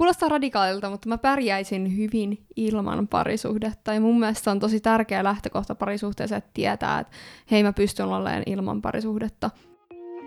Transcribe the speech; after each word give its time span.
kuulostaa 0.00 0.28
radikaalilta, 0.28 0.90
mutta 0.90 1.08
mä 1.08 1.18
pärjäisin 1.18 1.96
hyvin 1.96 2.46
ilman 2.56 3.08
parisuhdetta. 3.08 3.94
Ja 3.94 4.00
mun 4.00 4.20
mielestä 4.20 4.50
on 4.50 4.60
tosi 4.60 4.80
tärkeä 4.80 5.24
lähtökohta 5.24 5.74
parisuhteeseen, 5.74 6.38
että 6.38 6.50
tietää, 6.54 6.98
että 6.98 7.12
hei 7.50 7.62
mä 7.62 7.72
pystyn 7.72 8.06
olemaan 8.06 8.42
ilman 8.46 8.82
parisuhdetta. 8.82 9.50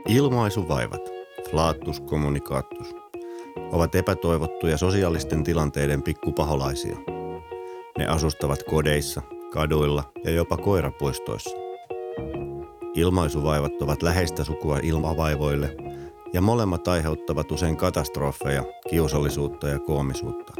Ilmaisuvaivat, 0.07 1.01
flaattus 1.51 2.01
kommunikaattus, 2.01 2.95
ovat 3.71 3.95
epätoivottuja 3.95 4.77
sosiaalisten 4.77 5.43
tilanteiden 5.43 6.03
pikkupaholaisia. 6.03 6.95
Ne 7.97 8.07
asustavat 8.07 8.63
kodeissa, 8.63 9.21
kaduilla 9.53 10.03
ja 10.23 10.31
jopa 10.31 10.57
koirapuistoissa. 10.57 11.57
Ilmaisuvaivat 12.95 13.81
ovat 13.81 14.03
läheistä 14.03 14.43
sukua 14.43 14.79
ilmavaivoille 14.83 15.75
ja 16.33 16.41
molemmat 16.41 16.87
aiheuttavat 16.87 17.51
usein 17.51 17.77
katastrofeja, 17.77 18.63
kiusallisuutta 18.89 19.67
ja 19.67 19.79
koomisuutta. 19.79 20.53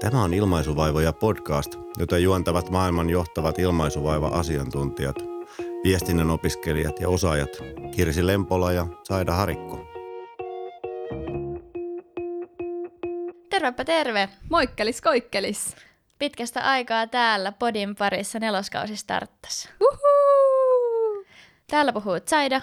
Tämä 0.00 0.22
on 0.22 0.34
Ilmaisuvaivoja 0.34 1.12
podcast, 1.12 1.74
jota 1.98 2.18
juontavat 2.18 2.70
maailman 2.70 3.10
johtavat 3.10 3.58
ilmaisuvaiva-asiantuntijat, 3.58 5.16
viestinnän 5.84 6.30
opiskelijat 6.30 7.00
ja 7.00 7.08
osaajat 7.08 7.50
Kirsi 7.96 8.26
Lempola 8.26 8.72
ja 8.72 8.86
Saida 9.02 9.32
Harikko. 9.32 9.80
Tervepä 13.50 13.84
terve! 13.84 14.28
Moikkelis 14.50 15.00
koikkelis! 15.00 15.76
Pitkästä 16.18 16.60
aikaa 16.60 17.06
täällä 17.06 17.52
podin 17.52 17.96
parissa 17.96 18.38
neloskausi 18.38 18.96
starttas. 18.96 19.68
Uhu! 19.80 21.24
Täällä 21.66 21.92
puhuu 21.92 22.20
Zaida. 22.30 22.60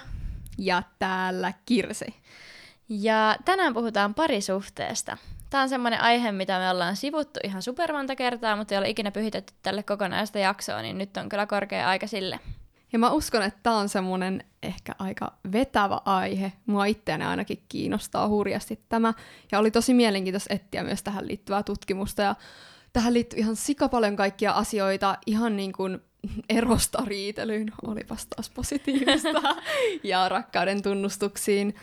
Ja 0.62 0.82
täällä 0.98 1.52
Kirsi. 1.66 2.14
Ja 2.88 3.36
tänään 3.44 3.74
puhutaan 3.74 4.14
parisuhteesta. 4.14 5.16
Tämä 5.50 5.62
on 5.62 5.68
semmoinen 5.68 6.00
aihe, 6.00 6.32
mitä 6.32 6.58
me 6.58 6.70
ollaan 6.70 6.96
sivuttu 6.96 7.40
ihan 7.44 7.62
super 7.62 7.92
monta 7.92 8.16
kertaa, 8.16 8.56
mutta 8.56 8.74
ei 8.74 8.78
ole 8.78 8.88
ikinä 8.88 9.10
pyhitetty 9.10 9.52
tälle 9.62 9.82
kokonaista 9.82 10.38
jaksoa, 10.38 10.82
niin 10.82 10.98
nyt 10.98 11.16
on 11.16 11.28
kyllä 11.28 11.46
korkea 11.46 11.88
aika 11.88 12.06
sille. 12.06 12.40
Ja 12.92 12.98
mä 12.98 13.10
uskon, 13.10 13.42
että 13.42 13.60
tämä 13.62 13.76
on 13.76 13.88
semmoinen 13.88 14.44
ehkä 14.62 14.92
aika 14.98 15.32
vetävä 15.52 16.00
aihe. 16.04 16.52
Mua 16.66 16.84
itseäni 16.84 17.24
ainakin 17.24 17.64
kiinnostaa 17.68 18.28
hurjasti 18.28 18.80
tämä. 18.88 19.14
Ja 19.52 19.58
oli 19.58 19.70
tosi 19.70 19.94
mielenkiintoista 19.94 20.54
etsiä 20.54 20.82
myös 20.82 21.02
tähän 21.02 21.28
liittyvää 21.28 21.62
tutkimusta. 21.62 22.22
Ja 22.22 22.34
tähän 22.92 23.14
liittyy 23.14 23.38
ihan 23.38 23.56
sika 23.56 23.88
paljon 23.88 24.16
kaikkia 24.16 24.52
asioita, 24.52 25.18
ihan 25.26 25.56
niin 25.56 25.72
kuin 25.72 26.00
erosta 26.48 27.02
riitelyyn, 27.06 27.72
olipas 27.86 28.26
taas 28.26 28.50
positiivista, 28.50 29.42
ja 30.04 30.28
rakkauden 30.28 30.82
tunnustuksiin. 30.82 31.74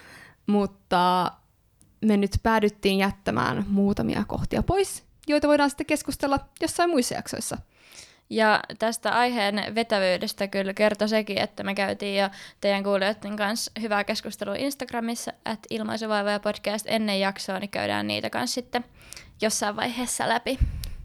Mutta 0.47 1.31
me 2.01 2.17
nyt 2.17 2.31
päädyttiin 2.43 2.97
jättämään 2.99 3.65
muutamia 3.67 4.23
kohtia 4.27 4.63
pois, 4.63 5.03
joita 5.27 5.47
voidaan 5.47 5.69
sitten 5.69 5.85
keskustella 5.85 6.39
jossain 6.61 6.89
muissa 6.89 7.15
jaksoissa. 7.15 7.57
Ja 8.29 8.59
tästä 8.79 9.11
aiheen 9.11 9.75
vetävyydestä 9.75 10.47
kyllä 10.47 10.73
kertoi 10.73 11.09
sekin, 11.09 11.37
että 11.37 11.63
me 11.63 11.75
käytiin 11.75 12.21
jo 12.21 12.29
teidän 12.61 12.83
kuulijoiden 12.83 13.35
kanssa 13.35 13.71
hyvää 13.81 14.03
keskustelua 14.03 14.55
Instagramissa, 14.55 15.31
että 15.31 15.67
ilmaisuvaiva 15.69 16.31
ja 16.31 16.39
podcast 16.39 16.85
ennen 16.89 17.19
jaksoa, 17.19 17.59
niin 17.59 17.69
käydään 17.69 18.07
niitä 18.07 18.29
kanssa 18.29 18.53
sitten 18.53 18.85
jossain 19.41 19.75
vaiheessa 19.75 20.29
läpi. 20.29 20.59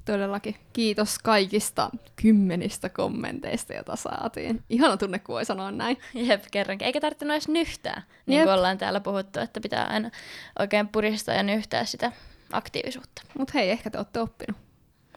Todellakin. 0.04 0.56
Kiitos 0.72 1.18
kaikista 1.18 1.90
kymmenistä 2.16 2.88
kommenteista, 2.88 3.74
joita 3.74 3.96
saatiin. 3.96 4.62
Ihana 4.68 4.96
tunne, 4.96 5.18
kun 5.18 5.32
voi 5.32 5.44
sanoa 5.44 5.70
näin. 5.70 5.98
Jep, 6.14 6.44
kerrankin. 6.50 6.86
Eikä 6.86 7.00
tarvinnut 7.00 7.32
edes 7.34 7.48
nyhtää, 7.48 8.02
niin 8.26 8.36
Jep. 8.38 8.46
kuin 8.46 8.54
ollaan 8.54 8.78
täällä 8.78 9.00
puhuttu, 9.00 9.40
että 9.40 9.60
pitää 9.60 9.86
aina 9.86 10.10
oikein 10.58 10.88
puristaa 10.88 11.34
ja 11.34 11.42
nyhtää 11.42 11.84
sitä 11.84 12.12
aktiivisuutta. 12.52 13.22
Mutta 13.38 13.52
hei, 13.54 13.70
ehkä 13.70 13.90
te 13.90 13.98
olette 13.98 14.20
oppinut. 14.20 14.56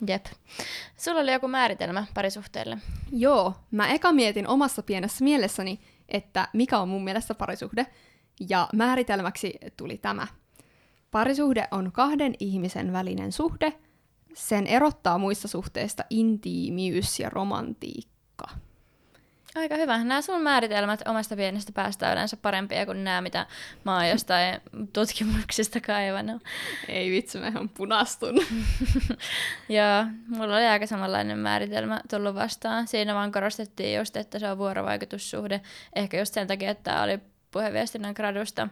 Jep. 0.08 0.26
Sulla 0.98 1.20
oli 1.22 1.34
joku 1.34 1.48
määritelmä 1.48 2.06
parisuhteelle. 2.14 2.78
Joo, 3.12 3.54
mä 3.72 3.88
eka 3.88 4.12
mietin 4.12 4.48
omassa 4.48 4.84
pienessä 4.84 5.24
mielessäni, 5.24 5.80
että 6.09 6.47
mikä 6.53 6.80
on 6.80 6.90
mun 6.90 7.03
mielestä 7.03 7.36
parisuhde, 7.36 7.88
ja 8.50 8.70
määritelmäksi 8.74 9.53
tuli 9.78 9.97
tämä. 9.97 10.28
Parisuhde 11.12 11.68
on 11.72 11.92
kahden 11.92 12.36
ihmisen 12.40 12.94
välinen 12.94 13.31
suhde, 13.31 13.74
sen 14.34 14.68
erottaa 14.68 15.18
muista 15.18 15.48
suhteista 15.48 16.04
intiimiys 16.10 17.20
ja 17.20 17.30
romantiikka. 17.30 18.18
Aika 19.56 19.76
hyvä. 19.76 19.98
Nämä 20.04 20.22
sun 20.22 20.42
määritelmät 20.42 21.02
omasta 21.08 21.36
pienestä 21.36 21.72
päästä 21.72 22.14
yleensä 22.14 22.38
parempia 22.38 22.86
kuin 22.86 23.04
nämä, 23.04 23.22
mitä 23.22 23.46
mä 23.84 23.96
oon 23.96 24.10
jostain 24.10 24.62
tutkimuksista 24.94 25.82
kaivannut. 25.82 26.44
Ei 26.88 27.12
vitsi, 27.12 27.38
mä 27.38 27.48
ihan 27.48 27.70
punastun. 27.70 28.36
Joo, 29.70 30.06
mulla 30.28 30.56
oli 30.56 30.66
aika 30.66 30.88
samanlainen 30.88 31.38
määritelmä 31.40 32.02
tullut 32.09 32.36
vastaan. 32.36 32.88
Siinä 32.88 33.16
vaan 33.16 33.32
korostettiin 33.32 33.98
just, 33.98 34.18
että 34.18 34.40
se 34.40 34.52
on 34.52 34.58
vuorovaikutussuhde. 34.58 35.62
Ehkä 35.96 36.20
just 36.20 36.34
sen 36.34 36.48
takia, 36.48 36.72
että 36.72 36.84
tämä 36.84 37.04
oli 37.04 37.20
puheviestinnän 37.52 38.14
gradusta. 38.14 38.68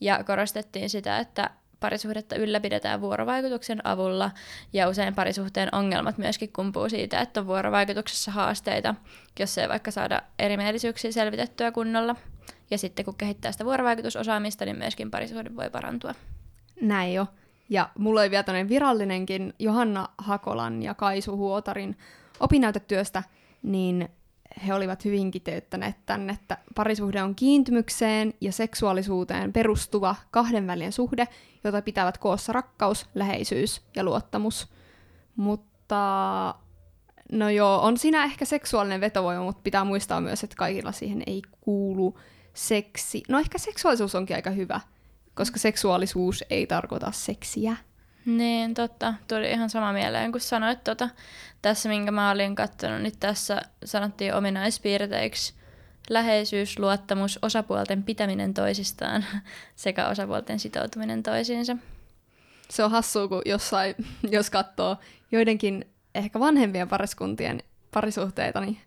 Ja 0.00 0.24
korostettiin 0.24 0.90
sitä, 0.90 1.18
että 1.18 1.50
parisuhdetta 1.80 2.36
ylläpidetään 2.36 3.00
vuorovaikutuksen 3.00 3.86
avulla 3.86 4.30
ja 4.72 4.88
usein 4.88 5.14
parisuhteen 5.14 5.74
ongelmat 5.74 6.18
myöskin 6.18 6.52
kumpuu 6.52 6.88
siitä, 6.88 7.20
että 7.20 7.40
on 7.40 7.46
vuorovaikutuksessa 7.46 8.30
haasteita, 8.30 8.94
jos 9.38 9.58
ei 9.58 9.68
vaikka 9.68 9.90
saada 9.90 10.22
erimielisyyksiä 10.38 11.12
selvitettyä 11.12 11.72
kunnolla. 11.72 12.16
Ja 12.70 12.78
sitten 12.78 13.04
kun 13.04 13.14
kehittää 13.14 13.52
sitä 13.52 13.64
vuorovaikutusosaamista, 13.64 14.64
niin 14.64 14.78
myöskin 14.78 15.10
parisuhde 15.10 15.56
voi 15.56 15.70
parantua. 15.70 16.14
Näin 16.80 17.14
jo. 17.14 17.26
Ja 17.68 17.88
mulla 17.98 18.20
oli 18.20 18.30
vielä 18.30 18.68
virallinenkin 18.68 19.54
Johanna 19.58 20.08
Hakolan 20.18 20.82
ja 20.82 20.94
Kaisu 20.94 21.36
Huotarin 21.36 21.98
opinnäytetyöstä, 22.40 23.22
niin 23.62 24.08
he 24.66 24.74
olivat 24.74 25.04
hyvin 25.04 25.30
kiteyttäneet 25.30 25.96
tänne, 26.06 26.32
että 26.32 26.58
parisuhde 26.74 27.22
on 27.22 27.34
kiintymykseen 27.34 28.34
ja 28.40 28.52
seksuaalisuuteen 28.52 29.52
perustuva 29.52 30.16
kahdenvälinen 30.30 30.92
suhde, 30.92 31.28
jota 31.64 31.82
pitävät 31.82 32.18
koossa 32.18 32.52
rakkaus, 32.52 33.06
läheisyys 33.14 33.82
ja 33.96 34.04
luottamus. 34.04 34.68
Mutta 35.36 36.54
no 37.32 37.50
joo, 37.50 37.80
on 37.82 37.98
siinä 37.98 38.24
ehkä 38.24 38.44
seksuaalinen 38.44 39.00
vetovoima, 39.00 39.44
mutta 39.44 39.62
pitää 39.62 39.84
muistaa 39.84 40.20
myös, 40.20 40.44
että 40.44 40.56
kaikilla 40.56 40.92
siihen 40.92 41.22
ei 41.26 41.42
kuulu 41.60 42.18
seksi. 42.54 43.22
No 43.28 43.38
ehkä 43.38 43.58
seksuaalisuus 43.58 44.14
onkin 44.14 44.36
aika 44.36 44.50
hyvä, 44.50 44.80
koska 45.34 45.58
seksuaalisuus 45.58 46.44
ei 46.50 46.66
tarkoita 46.66 47.12
seksiä. 47.12 47.76
Niin, 48.28 48.74
totta. 48.74 49.14
Tuli 49.28 49.50
ihan 49.50 49.70
sama 49.70 49.92
mieleen, 49.92 50.32
kun 50.32 50.40
sanoit 50.40 50.84
tota, 50.84 51.08
tässä, 51.62 51.88
minkä 51.88 52.10
mä 52.10 52.30
olin 52.30 52.54
katsonut, 52.54 53.02
niin 53.02 53.18
tässä 53.20 53.62
sanottiin 53.84 54.34
ominaispiirteiksi 54.34 55.54
läheisyys, 56.10 56.78
luottamus, 56.78 57.38
osapuolten 57.42 58.02
pitäminen 58.02 58.54
toisistaan 58.54 59.24
sekä 59.76 60.08
osapuolten 60.08 60.60
sitoutuminen 60.60 61.22
toisiinsa. 61.22 61.76
Se 62.70 62.84
on 62.84 62.90
hassua, 62.90 63.28
kun 63.28 63.42
jossain, 63.46 63.94
jos 64.36 64.50
katsoo 64.50 64.96
joidenkin 65.32 65.84
ehkä 66.14 66.40
vanhempien 66.40 66.88
pariskuntien 66.88 67.62
parisuhteita, 67.94 68.60
niin 68.60 68.78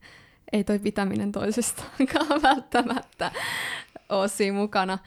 ei 0.53 0.63
toi 0.63 0.79
pitäminen 0.79 1.31
toisistaankaan 1.31 2.41
välttämättä 2.51 3.31
ole 4.09 4.27
siinä 4.27 4.57
mukana. 4.57 4.97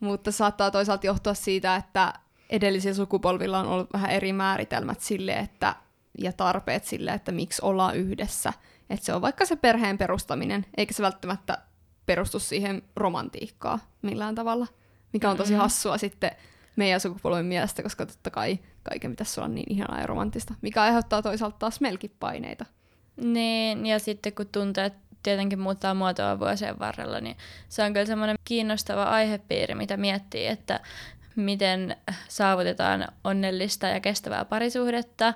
Mutta 0.00 0.32
saattaa 0.32 0.70
toisaalta 0.70 1.06
johtua 1.06 1.34
siitä, 1.34 1.76
että 1.76 2.14
edellisillä 2.50 2.94
sukupolvilla 2.94 3.58
on 3.58 3.66
ollut 3.66 3.92
vähän 3.92 4.10
eri 4.10 4.32
määritelmät 4.32 5.00
sille, 5.00 5.32
että, 5.32 5.74
ja 6.18 6.32
tarpeet 6.32 6.84
sille, 6.84 7.10
että 7.10 7.32
miksi 7.32 7.62
ollaan 7.64 7.96
yhdessä. 7.96 8.52
Että 8.90 9.06
se 9.06 9.14
on 9.14 9.22
vaikka 9.22 9.46
se 9.46 9.56
perheen 9.56 9.98
perustaminen, 9.98 10.66
eikä 10.76 10.94
se 10.94 11.02
välttämättä 11.02 11.58
perustu 12.06 12.38
siihen 12.38 12.82
romantiikkaan 12.96 13.78
millään 14.02 14.34
tavalla, 14.34 14.66
mikä 15.12 15.30
on 15.30 15.36
tosi 15.36 15.50
mm-hmm. 15.50 15.62
hassua 15.62 15.98
sitten 15.98 16.30
meidän 16.76 17.00
sukupolven 17.00 17.46
mielestä, 17.46 17.82
koska 17.82 18.06
totta 18.06 18.30
kai 18.30 18.58
kaiken 18.82 19.10
pitäisi 19.10 19.40
olla 19.40 19.48
niin 19.48 19.72
ihanaa 19.72 20.00
ja 20.00 20.06
romanttista, 20.06 20.54
mikä 20.62 20.82
aiheuttaa 20.82 21.22
toisaalta 21.22 21.56
taas 21.58 21.80
melkein 21.80 22.16
paineita. 22.20 22.64
Niin, 23.16 23.86
ja 23.86 23.98
sitten 23.98 24.32
kun 24.32 24.46
tunteet 24.46 24.94
tietenkin 25.22 25.58
muuttaa 25.58 25.94
muotoa 25.94 26.38
vuosien 26.38 26.78
varrella, 26.78 27.20
niin 27.20 27.36
se 27.68 27.82
on 27.82 27.92
kyllä 27.92 28.06
semmoinen 28.06 28.36
kiinnostava 28.44 29.04
aihepiiri, 29.04 29.74
mitä 29.74 29.96
miettii, 29.96 30.46
että 30.46 30.80
miten 31.38 31.96
saavutetaan 32.28 33.08
onnellista 33.24 33.86
ja 33.86 34.00
kestävää 34.00 34.44
parisuhdetta, 34.44 35.34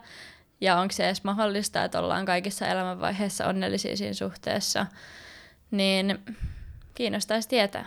ja 0.60 0.76
onko 0.76 0.92
se 0.92 1.04
edes 1.04 1.24
mahdollista, 1.24 1.84
että 1.84 1.98
ollaan 1.98 2.24
kaikissa 2.24 2.66
elämänvaiheissa 2.66 3.46
onnellisia 3.46 3.96
siinä 3.96 4.12
suhteessa, 4.12 4.86
niin 5.70 6.18
kiinnostaisi 6.94 7.48
tietää. 7.48 7.86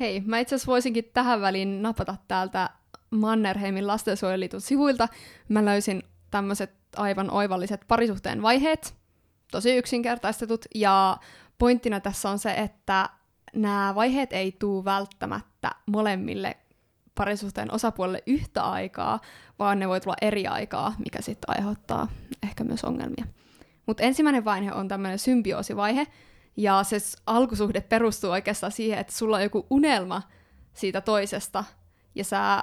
Hei, 0.00 0.20
mä 0.20 0.38
itse 0.38 0.54
asiassa 0.54 0.70
voisinkin 0.70 1.10
tähän 1.14 1.40
väliin 1.40 1.82
napata 1.82 2.16
täältä 2.28 2.70
Mannerheimin 3.10 3.86
lastensuojeluliiton 3.86 4.60
sivuilta. 4.60 5.08
Mä 5.48 5.64
löysin 5.64 6.02
tämmöiset 6.30 6.70
aivan 6.96 7.30
oivalliset 7.30 7.80
parisuhteen 7.88 8.42
vaiheet, 8.42 8.94
tosi 9.50 9.76
yksinkertaistetut, 9.76 10.64
ja 10.74 11.16
pointtina 11.58 12.00
tässä 12.00 12.30
on 12.30 12.38
se, 12.38 12.50
että 12.50 13.08
nämä 13.54 13.92
vaiheet 13.94 14.32
ei 14.32 14.52
tule 14.52 14.84
välttämättä 14.84 15.70
molemmille 15.86 16.56
parisuhteen 17.18 17.74
osapuolelle 17.74 18.22
yhtä 18.26 18.62
aikaa, 18.62 19.20
vaan 19.58 19.78
ne 19.78 19.88
voi 19.88 20.00
tulla 20.00 20.16
eri 20.22 20.46
aikaa, 20.46 20.94
mikä 20.98 21.22
sitten 21.22 21.56
aiheuttaa 21.56 22.08
ehkä 22.42 22.64
myös 22.64 22.84
ongelmia. 22.84 23.24
Mutta 23.86 24.02
ensimmäinen 24.02 24.44
vaihe 24.44 24.72
on 24.72 24.88
tämmöinen 24.88 25.18
symbioosivaihe, 25.18 26.06
ja 26.56 26.82
se 26.82 26.96
alkusuhde 27.26 27.80
perustuu 27.80 28.30
oikeastaan 28.30 28.72
siihen, 28.72 28.98
että 28.98 29.12
sulla 29.12 29.36
on 29.36 29.42
joku 29.42 29.66
unelma 29.70 30.22
siitä 30.72 31.00
toisesta, 31.00 31.64
ja 32.14 32.24
sä 32.24 32.62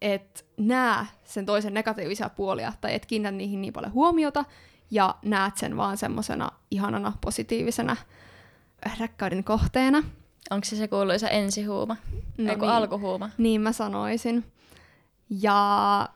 et 0.00 0.46
näe 0.56 1.06
sen 1.24 1.46
toisen 1.46 1.74
negatiivisia 1.74 2.28
puolia, 2.28 2.72
tai 2.80 2.94
et 2.94 3.06
kiinnitä 3.06 3.30
niihin 3.30 3.60
niin 3.60 3.72
paljon 3.72 3.92
huomiota, 3.92 4.44
ja 4.90 5.14
näet 5.24 5.56
sen 5.56 5.76
vaan 5.76 5.96
semmoisena 5.96 6.48
ihanana, 6.70 7.12
positiivisena 7.20 7.96
rakkauden 9.00 9.44
kohteena. 9.44 10.02
Onko 10.50 10.64
se 10.64 10.76
se 10.76 10.88
kuuluisa 10.88 11.28
ensihuuma? 11.28 11.96
No 12.38 12.50
Eiku 12.50 12.64
niin. 12.64 12.74
alkuhuuma? 12.74 13.30
Niin 13.38 13.60
mä 13.60 13.72
sanoisin. 13.72 14.44
Ja 15.30 16.08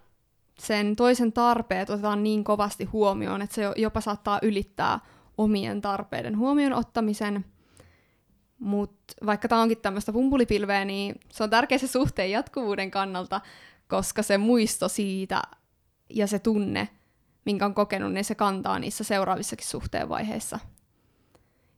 sen 0.58 0.96
toisen 0.96 1.32
tarpeet 1.32 1.90
otetaan 1.90 2.22
niin 2.22 2.44
kovasti 2.44 2.84
huomioon, 2.84 3.42
että 3.42 3.54
se 3.54 3.62
jopa 3.76 4.00
saattaa 4.00 4.38
ylittää 4.42 5.00
omien 5.38 5.82
tarpeiden 5.82 6.38
huomioon 6.38 6.72
ottamisen. 6.72 7.44
Mutta 8.58 9.14
vaikka 9.26 9.48
tämä 9.48 9.62
onkin 9.62 9.78
tämmöistä 9.78 10.12
pumpulipilveä, 10.12 10.84
niin 10.84 11.20
se 11.32 11.42
on 11.42 11.50
tärkeä 11.50 11.78
se 11.78 11.86
suhteen 11.86 12.30
jatkuvuuden 12.30 12.90
kannalta, 12.90 13.40
koska 13.88 14.22
se 14.22 14.38
muisto 14.38 14.88
siitä 14.88 15.42
ja 16.10 16.26
se 16.26 16.38
tunne, 16.38 16.88
minkä 17.44 17.64
on 17.64 17.74
kokenut, 17.74 18.12
niin 18.12 18.24
se 18.24 18.34
kantaa 18.34 18.78
niissä 18.78 19.04
seuraavissakin 19.04 19.66
suhteen 19.66 20.08
vaiheissa. 20.08 20.58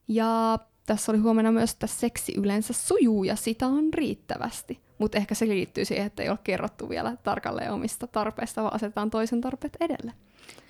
Ja 0.08 0.58
tässä 0.88 1.12
oli 1.12 1.18
huomenna 1.18 1.52
myös, 1.52 1.72
että 1.72 1.86
seksi 1.86 2.32
yleensä 2.36 2.72
sujuu 2.72 3.24
ja 3.24 3.36
sitä 3.36 3.66
on 3.66 3.94
riittävästi. 3.94 4.80
Mutta 4.98 5.18
ehkä 5.18 5.34
se 5.34 5.48
liittyy 5.48 5.84
siihen, 5.84 6.06
että 6.06 6.22
ei 6.22 6.28
ole 6.28 6.38
kerrottu 6.44 6.88
vielä 6.88 7.16
tarkalleen 7.22 7.72
omista 7.72 8.06
tarpeista, 8.06 8.62
vaan 8.62 8.74
asetetaan 8.74 9.10
toisen 9.10 9.40
tarpeet 9.40 9.76
edelle. 9.80 10.12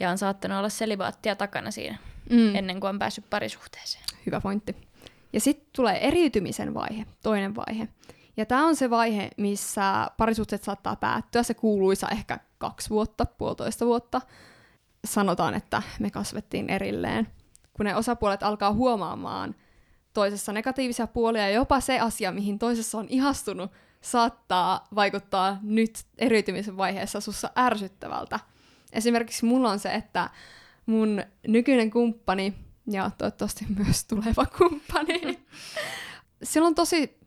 Ja 0.00 0.11
on 0.11 0.19
saattanut 0.19 0.59
olla 0.59 0.69
selibaattia 0.69 1.37
takana 1.37 1.70
siinä, 1.70 1.99
mm. 2.31 2.55
ennen 2.55 2.81
kuin 2.81 2.88
on 2.88 2.99
päässyt 2.99 3.31
parisuhteeseen. 3.31 4.05
Hyvä 4.26 4.41
pointti. 4.41 4.76
Ja 5.32 5.41
sitten 5.41 5.69
tulee 5.76 6.09
eriytymisen 6.09 6.75
vaihe, 6.75 7.06
toinen 7.23 7.55
vaihe. 7.56 7.88
Ja 8.37 8.47
tämä 8.47 8.67
on 8.67 8.76
se 8.76 8.91
vaihe, 8.91 9.31
missä 9.37 10.11
parisuhteet 10.17 10.62
saattaa 10.62 10.97
päättyä. 10.97 11.43
Se 11.43 11.55
kuuluisa 11.55 12.09
ehkä 12.09 12.38
kaksi 12.59 12.91
vuotta, 12.91 13.26
puolitoista 13.26 13.87
vuotta. 13.87 14.21
Sanotaan, 15.05 15.55
että 15.55 15.82
me 16.00 16.11
kasvettiin 16.11 16.71
erilleen. 16.71 17.29
Kun 17.73 17.87
ne 17.87 17.97
osapuolet 17.97 18.43
alkaa 18.43 18.73
huomaamaan 18.73 19.55
toisessa 20.19 20.53
negatiivisia 20.53 21.06
puolia 21.06 21.43
ja 21.43 21.55
jopa 21.55 21.81
se 21.81 22.00
asia, 22.00 22.32
mihin 22.32 22.59
toisessa 22.59 22.99
on 22.99 23.06
ihastunut, 23.09 23.70
saattaa 24.00 24.88
vaikuttaa 24.94 25.59
nyt 25.62 26.05
eriytymisen 26.19 26.76
vaiheessa 26.76 27.20
sussa 27.20 27.50
ärsyttävältä. 27.59 28.41
Esimerkiksi 28.93 29.44
mulla 29.44 29.70
on 29.70 29.79
se, 29.79 29.94
että 29.94 30.31
mun 30.87 31.23
nykyinen 31.49 31.91
kumppani 31.91 32.55
ja 32.91 33.11
toivottavasti 33.19 33.67
myös 33.76 34.05
tuleva 34.05 34.47
kumppani, 34.59 35.38
sillä 36.43 36.67
on 36.67 36.75
tosi, 36.75 37.19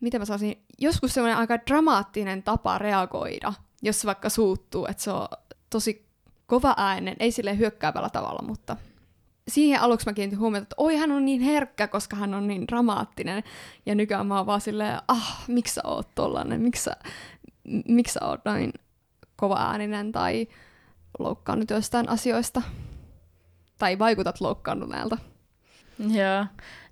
miten 0.00 0.20
mä 0.20 0.24
saisin, 0.24 0.64
joskus 0.78 1.14
semmoinen 1.14 1.38
aika 1.38 1.58
dramaattinen 1.66 2.42
tapa 2.42 2.78
reagoida, 2.78 3.52
jos 3.82 4.00
se 4.00 4.06
vaikka 4.06 4.28
suuttuu, 4.28 4.86
että 4.86 5.02
se 5.02 5.10
on 5.10 5.28
tosi 5.70 6.08
kova 6.46 6.74
äänen, 6.76 7.16
ei 7.20 7.32
sille 7.32 7.58
hyökkäävällä 7.58 8.10
tavalla, 8.10 8.42
mutta 8.42 8.76
siihen 9.48 9.80
aluksi 9.80 10.06
mä 10.06 10.12
kiinnitin 10.12 10.38
huomiota, 10.38 10.62
että 10.62 10.74
oi 10.78 10.96
hän 10.96 11.12
on 11.12 11.24
niin 11.24 11.40
herkkä, 11.40 11.88
koska 11.88 12.16
hän 12.16 12.34
on 12.34 12.48
niin 12.48 12.68
dramaattinen. 12.68 13.42
Ja 13.86 13.94
nykyään 13.94 14.26
mä 14.26 14.36
oon 14.36 14.46
vaan 14.46 14.60
silleen, 14.60 14.98
ah, 15.08 15.44
miksi 15.48 15.74
sä 15.74 15.80
oot 15.84 16.08
tollanen, 16.14 16.60
miksi 16.60 16.82
sä, 16.82 16.96
miksi 17.88 18.12
sä 18.12 18.20
oot 18.26 18.44
noin 18.44 18.72
kova 19.36 19.56
ääninen 19.56 20.12
tai 20.12 20.48
loukkaannut 21.18 21.70
joistain 21.70 22.08
asioista. 22.08 22.62
Tai 23.78 23.98
vaikutat 23.98 24.40
loukkaantuneelta. 24.40 25.18
Joo, 25.98 26.46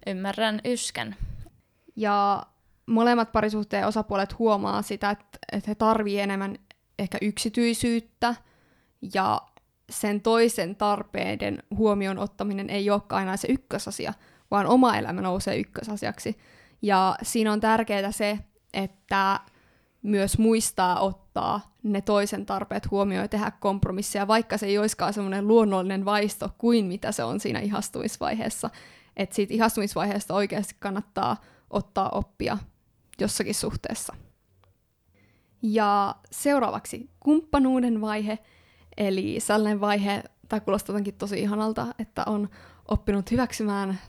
ymmärrän 0.07 0.61
yskän. 0.65 1.17
Ja 1.97 2.43
molemmat 2.87 3.33
parisuhteen 3.33 3.87
osapuolet 3.87 4.39
huomaa 4.39 4.83
sitä, 4.83 5.11
että, 5.11 5.39
että 5.53 5.71
he 5.71 5.75
tarvii 5.75 6.21
enemmän 6.21 6.59
ehkä 6.99 7.19
yksityisyyttä 7.23 8.35
ja 9.15 9.41
sen 9.91 10.21
toisen 10.21 10.77
tarpeiden 10.77 11.63
huomioon 11.77 12.19
ottaminen 12.19 12.71
ei 12.71 12.91
olekaan 12.91 13.19
aina 13.19 13.37
se 13.37 13.49
ykkösasia, 13.51 14.15
vaan 14.51 14.67
oma 14.67 14.97
elämä 14.97 15.23
nousee 15.23 15.59
ykkösasiaksi. 15.59 16.39
Ja 16.83 17.17
siinä 17.23 17.53
on 17.53 17.61
tärkeää 17.61 18.13
se, 18.13 18.39
että 18.75 19.41
myös 20.03 20.39
muistaa 20.39 21.01
ottaa 21.01 21.77
ne 21.83 22.01
toisen 22.01 22.47
tarpeet 22.47 22.91
huomioon 22.91 23.25
ja 23.25 23.29
tehdä 23.29 23.51
kompromisseja, 23.51 24.29
vaikka 24.29 24.59
se 24.59 24.67
ei 24.67 24.79
olisikaan 24.79 25.13
semmoinen 25.13 25.49
luonnollinen 25.49 26.05
vaisto 26.05 26.51
kuin 26.59 26.85
mitä 26.87 27.13
se 27.13 27.25
on 27.25 27.41
siinä 27.41 27.61
ihastumisvaiheessa. 27.61 28.71
Että 29.17 29.35
siitä 29.35 29.55
ihastumisvaiheesta 29.55 30.35
oikeasti 30.35 30.77
kannattaa 30.79 31.37
ottaa 31.71 32.09
oppia 32.09 32.59
jossakin 33.21 33.55
suhteessa. 33.55 34.15
Ja 35.63 36.15
seuraavaksi 36.31 37.11
kumppanuuden 37.21 38.01
vaihe– 38.01 38.39
Eli 38.97 39.41
sellainen 39.41 39.81
vaihe, 39.81 40.23
tämä 40.49 40.61
kuulostaa 40.61 40.93
jotenkin 40.93 41.15
tosi 41.15 41.41
ihanalta, 41.41 41.87
että 41.99 42.23
on 42.27 42.49
oppinut 42.89 43.31
hyväksymään 43.31 44.01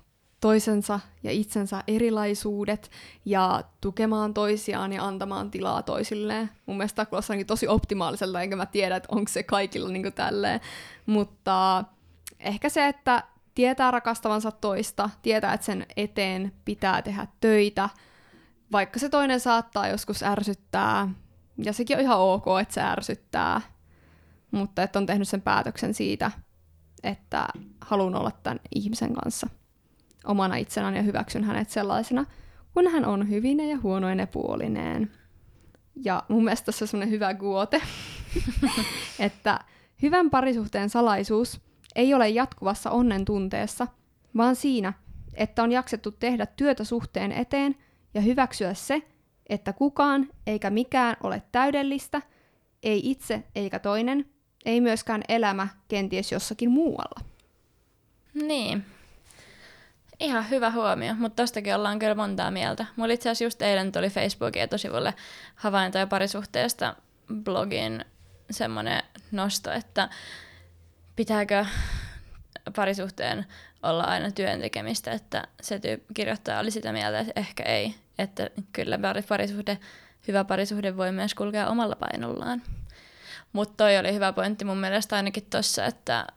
toisensa 0.42 1.00
ja 1.24 1.32
itsensä 1.32 1.84
erilaisuudet 1.88 2.92
ja 3.26 3.64
tukemaan 3.82 4.34
toisiaan 4.34 4.94
ja 4.94 5.06
antamaan 5.06 5.52
tilaa 5.52 5.84
toisilleen. 5.84 6.50
Mun 6.66 6.78
mielestä 6.78 6.96
tämä 6.96 7.06
kuulostaa 7.06 7.38
tosi 7.48 7.68
optimaaliselta, 7.68 8.42
enkä 8.42 8.56
mä 8.56 8.66
tiedä, 8.66 8.96
että 8.96 9.16
onko 9.16 9.32
se 9.32 9.44
kaikilla 9.44 9.90
niin 9.90 10.14
tälleen. 10.14 10.60
Mutta 11.06 11.84
ehkä 12.40 12.70
se, 12.70 12.88
että 12.88 13.24
tietää 13.56 13.92
rakastavansa 13.92 14.52
toista, 14.52 15.10
tietää, 15.22 15.54
että 15.54 15.66
sen 15.66 15.86
eteen 15.96 16.52
pitää 16.66 17.02
tehdä 17.02 17.28
töitä, 17.40 17.90
vaikka 18.72 19.00
se 19.00 19.10
toinen 19.10 19.40
saattaa 19.40 19.88
joskus 19.88 20.24
ärsyttää, 20.24 21.10
ja 21.58 21.74
sekin 21.74 21.98
on 21.98 22.04
ihan 22.04 22.20
ok, 22.20 22.46
että 22.62 22.74
se 22.74 22.82
ärsyttää, 22.82 23.62
mutta 24.52 24.84
että 24.84 25.00
on 25.00 25.06
tehnyt 25.06 25.28
sen 25.28 25.42
päätöksen 25.42 25.94
siitä, 25.94 26.32
että 27.04 27.48
haluan 27.82 28.16
olla 28.16 28.32
tämän 28.44 28.60
ihmisen 28.76 29.14
kanssa 29.14 29.48
omana 30.26 30.56
itsenään 30.56 30.96
ja 30.96 31.02
hyväksyn 31.02 31.44
hänet 31.44 31.70
sellaisena, 31.70 32.26
kun 32.74 32.88
hän 32.88 33.06
on 33.06 33.30
hyvinen 33.30 33.70
ja 33.70 33.78
huonoinen 33.84 34.28
puolineen. 34.28 35.12
Ja 35.96 36.24
mun 36.28 36.44
mielestä 36.44 36.66
tässä 36.66 36.86
on 36.86 36.88
semmoinen 36.88 37.12
hyvä 37.12 37.34
guote, 37.34 37.82
että 39.20 39.60
hyvän 40.02 40.30
parisuhteen 40.30 40.90
salaisuus 40.90 41.62
ei 41.96 42.14
ole 42.14 42.30
jatkuvassa 42.30 42.92
onnen 42.92 43.26
tunteessa, 43.26 43.88
vaan 44.38 44.56
siinä, 44.56 44.94
että 45.34 45.64
on 45.64 45.72
jaksettu 45.72 46.12
tehdä 46.12 46.46
työtä 46.46 46.84
suhteen 46.84 47.32
eteen 47.32 47.76
ja 48.14 48.22
hyväksyä 48.22 48.74
se, 48.74 49.02
että 49.50 49.74
kukaan 49.74 50.30
eikä 50.48 50.70
mikään 50.70 51.18
ole 51.24 51.44
täydellistä, 51.52 52.22
ei 52.84 53.12
itse 53.12 53.44
eikä 53.56 53.80
toinen, 53.80 54.26
ei 54.66 54.82
myöskään 54.82 55.22
elämä 55.28 55.68
kenties 55.88 56.32
jossakin 56.32 56.72
muualla. 56.72 57.22
Niin. 58.34 58.86
Ihan 60.20 60.50
hyvä 60.50 60.72
huomio, 60.72 61.14
mutta 61.16 61.44
tostakin 61.44 61.76
ollaan 61.76 62.00
kyllä 62.00 62.16
montaa 62.16 62.52
mieltä. 62.52 62.86
Mulla 62.96 63.14
itse 63.14 63.30
asiassa 63.30 63.44
just 63.44 63.62
eilen 63.62 63.92
tuli 63.92 64.10
Facebookin 64.10 64.62
etosivulle 64.62 65.14
havaintoja 65.56 66.08
parisuhteesta 66.08 66.96
blogin 67.34 68.06
semmoinen 68.52 69.04
nosto, 69.32 69.72
että 69.72 70.10
pitääkö 71.16 71.66
parisuhteen 72.76 73.46
olla 73.84 74.04
aina 74.04 74.32
työn 74.32 74.60
tekemistä, 74.60 75.12
että 75.12 75.48
se 75.62 75.78
tyyp- 75.78 76.14
kirjoittaja 76.14 76.60
oli 76.60 76.72
sitä 76.72 76.92
mieltä, 76.92 77.20
että 77.20 77.34
ehkä 77.36 77.64
ei, 77.64 77.96
että 78.20 78.50
kyllä 78.74 79.00
parisuhde, 79.30 79.78
hyvä 80.28 80.44
parisuhde 80.44 80.98
voi 80.98 81.12
myös 81.12 81.34
kulkea 81.36 81.68
omalla 81.68 81.96
painollaan. 81.96 82.62
Mutta 83.54 83.74
toi 83.78 83.98
oli 83.98 84.14
hyvä 84.14 84.34
pointti 84.34 84.66
mun 84.66 84.78
mielestä 84.78 85.16
ainakin 85.16 85.48
tuossa, 85.50 85.86
että 85.86 86.28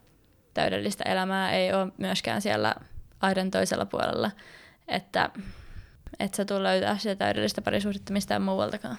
täydellistä 0.55 1.05
elämää 1.05 1.53
ei 1.53 1.73
ole 1.73 1.93
myöskään 1.99 2.43
siellä 2.43 2.75
aidan 3.21 3.51
toisella 3.51 3.87
puolella, 3.87 4.31
että 4.89 5.31
et 6.21 6.35
sä 6.35 6.45
tuu 6.45 6.63
löytää 6.63 6.99
sitä 6.99 7.15
täydellistä 7.15 7.63
parisuhdetta 7.63 8.13
mistään 8.13 8.43
muualtakaan. 8.43 8.99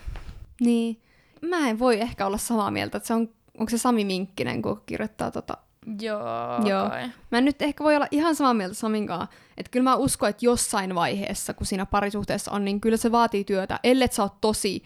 Niin. 0.60 1.02
Mä 1.42 1.70
en 1.70 1.80
voi 1.80 2.02
ehkä 2.02 2.26
olla 2.26 2.38
samaa 2.38 2.72
mieltä, 2.72 2.98
että 2.98 3.08
se 3.08 3.14
on, 3.14 3.30
onko 3.60 3.70
se 3.70 3.78
Sami 3.78 4.06
Minkkinen, 4.06 4.62
kun 4.62 4.84
kirjoittaa 4.86 5.32
tota 5.32 5.58
Joo, 6.02 6.20
Joo. 6.66 6.90
Kai. 6.90 7.10
Mä 7.32 7.38
en 7.38 7.46
nyt 7.46 7.62
ehkä 7.62 7.84
voi 7.84 7.96
olla 7.96 8.08
ihan 8.12 8.36
samaa 8.36 8.54
mieltä 8.54 8.76
Saminkaan. 8.76 9.28
Että 9.58 9.70
kyllä 9.72 9.84
mä 9.84 9.96
uskon, 9.96 10.30
että 10.30 10.46
jossain 10.46 10.96
vaiheessa, 10.96 11.54
kun 11.54 11.68
siinä 11.68 11.86
parisuhteessa 11.86 12.52
on, 12.52 12.66
niin 12.66 12.82
kyllä 12.82 12.98
se 12.98 13.12
vaatii 13.12 13.44
työtä. 13.44 13.80
Ellei 13.84 14.08
sä 14.12 14.24
oot 14.24 14.42
tosi 14.42 14.84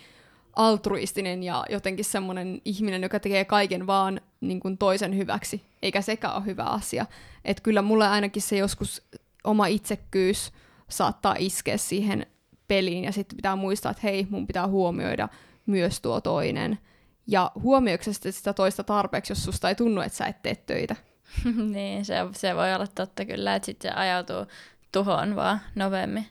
altruistinen 0.55 1.43
ja 1.43 1.65
jotenkin 1.69 2.05
semmoinen 2.05 2.61
ihminen, 2.65 3.03
joka 3.03 3.19
tekee 3.19 3.45
kaiken 3.45 3.87
vaan 3.87 4.21
niin 4.41 4.59
kuin 4.59 4.77
toisen 4.77 5.17
hyväksi, 5.17 5.61
eikä 5.81 6.01
sekään 6.01 6.35
ole 6.35 6.45
hyvä 6.45 6.63
asia. 6.63 7.05
Että 7.45 7.63
kyllä 7.63 7.81
mulle 7.81 8.07
ainakin 8.07 8.41
se 8.41 8.57
joskus 8.57 9.07
oma 9.43 9.67
itsekkyys 9.67 10.51
saattaa 10.89 11.35
iskeä 11.39 11.77
siihen 11.77 12.25
peliin 12.67 13.03
ja 13.03 13.11
sitten 13.11 13.35
pitää 13.35 13.55
muistaa, 13.55 13.91
että 13.91 14.01
hei, 14.03 14.27
mun 14.29 14.47
pitää 14.47 14.67
huomioida 14.67 15.29
myös 15.65 16.01
tuo 16.01 16.21
toinen. 16.21 16.79
Ja 17.27 17.51
huomioiko 17.61 18.03
sitä 18.29 18.53
toista 18.53 18.83
tarpeeksi, 18.83 19.31
jos 19.31 19.43
susta 19.43 19.69
ei 19.69 19.75
tunnu, 19.75 20.01
että 20.01 20.17
sä 20.17 20.25
et 20.25 20.41
tee 20.41 20.55
töitä? 20.55 20.95
niin, 21.73 22.05
se, 22.05 22.15
se 22.31 22.55
voi 22.55 22.73
olla 22.73 22.87
totta 22.87 23.25
kyllä, 23.25 23.55
että 23.55 23.65
sitten 23.65 23.91
se 23.91 23.97
ajautuu 23.97 24.45
tuhoon 24.91 25.35
vaan 25.35 25.61
nopeammin. 25.75 26.27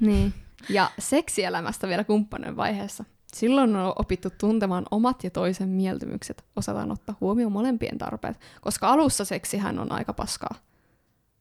Niin. 0.00 0.34
Ja 0.68 0.90
seksielämästä 0.98 1.88
vielä 1.88 2.04
kumppanin 2.04 2.56
vaiheessa. 2.56 3.04
Silloin 3.34 3.76
on 3.76 3.92
opittu 3.98 4.30
tuntemaan 4.30 4.84
omat 4.90 5.24
ja 5.24 5.30
toisen 5.30 5.68
mieltymykset, 5.68 6.44
osataan 6.56 6.92
ottaa 6.92 7.16
huomioon 7.20 7.52
molempien 7.52 7.98
tarpeet, 7.98 8.40
koska 8.60 8.88
alussa 8.88 9.24
seksihän 9.24 9.78
on 9.78 9.92
aika 9.92 10.12
paskaa. 10.12 10.54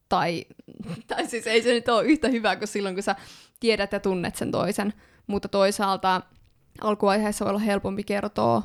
Tai, 0.10 0.46
tai 1.08 1.27
siis 1.27 1.48
ei 1.48 1.63
se 1.63 1.74
nyt 1.74 1.89
ole 1.89 2.03
yhtä 2.03 2.27
hyvä 2.27 2.56
kuin 2.56 2.67
silloin, 2.67 2.96
kun 2.96 3.03
sä 3.03 3.15
tiedät 3.60 3.91
ja 3.91 4.00
tunnet 4.00 4.36
sen 4.36 4.51
toisen, 4.51 4.94
mutta 5.27 5.48
toisaalta 5.48 6.22
alkuvaiheessa 6.82 7.46
voi 7.46 7.50
olla 7.50 7.60
helpompi 7.60 8.03
kertoa 8.03 8.63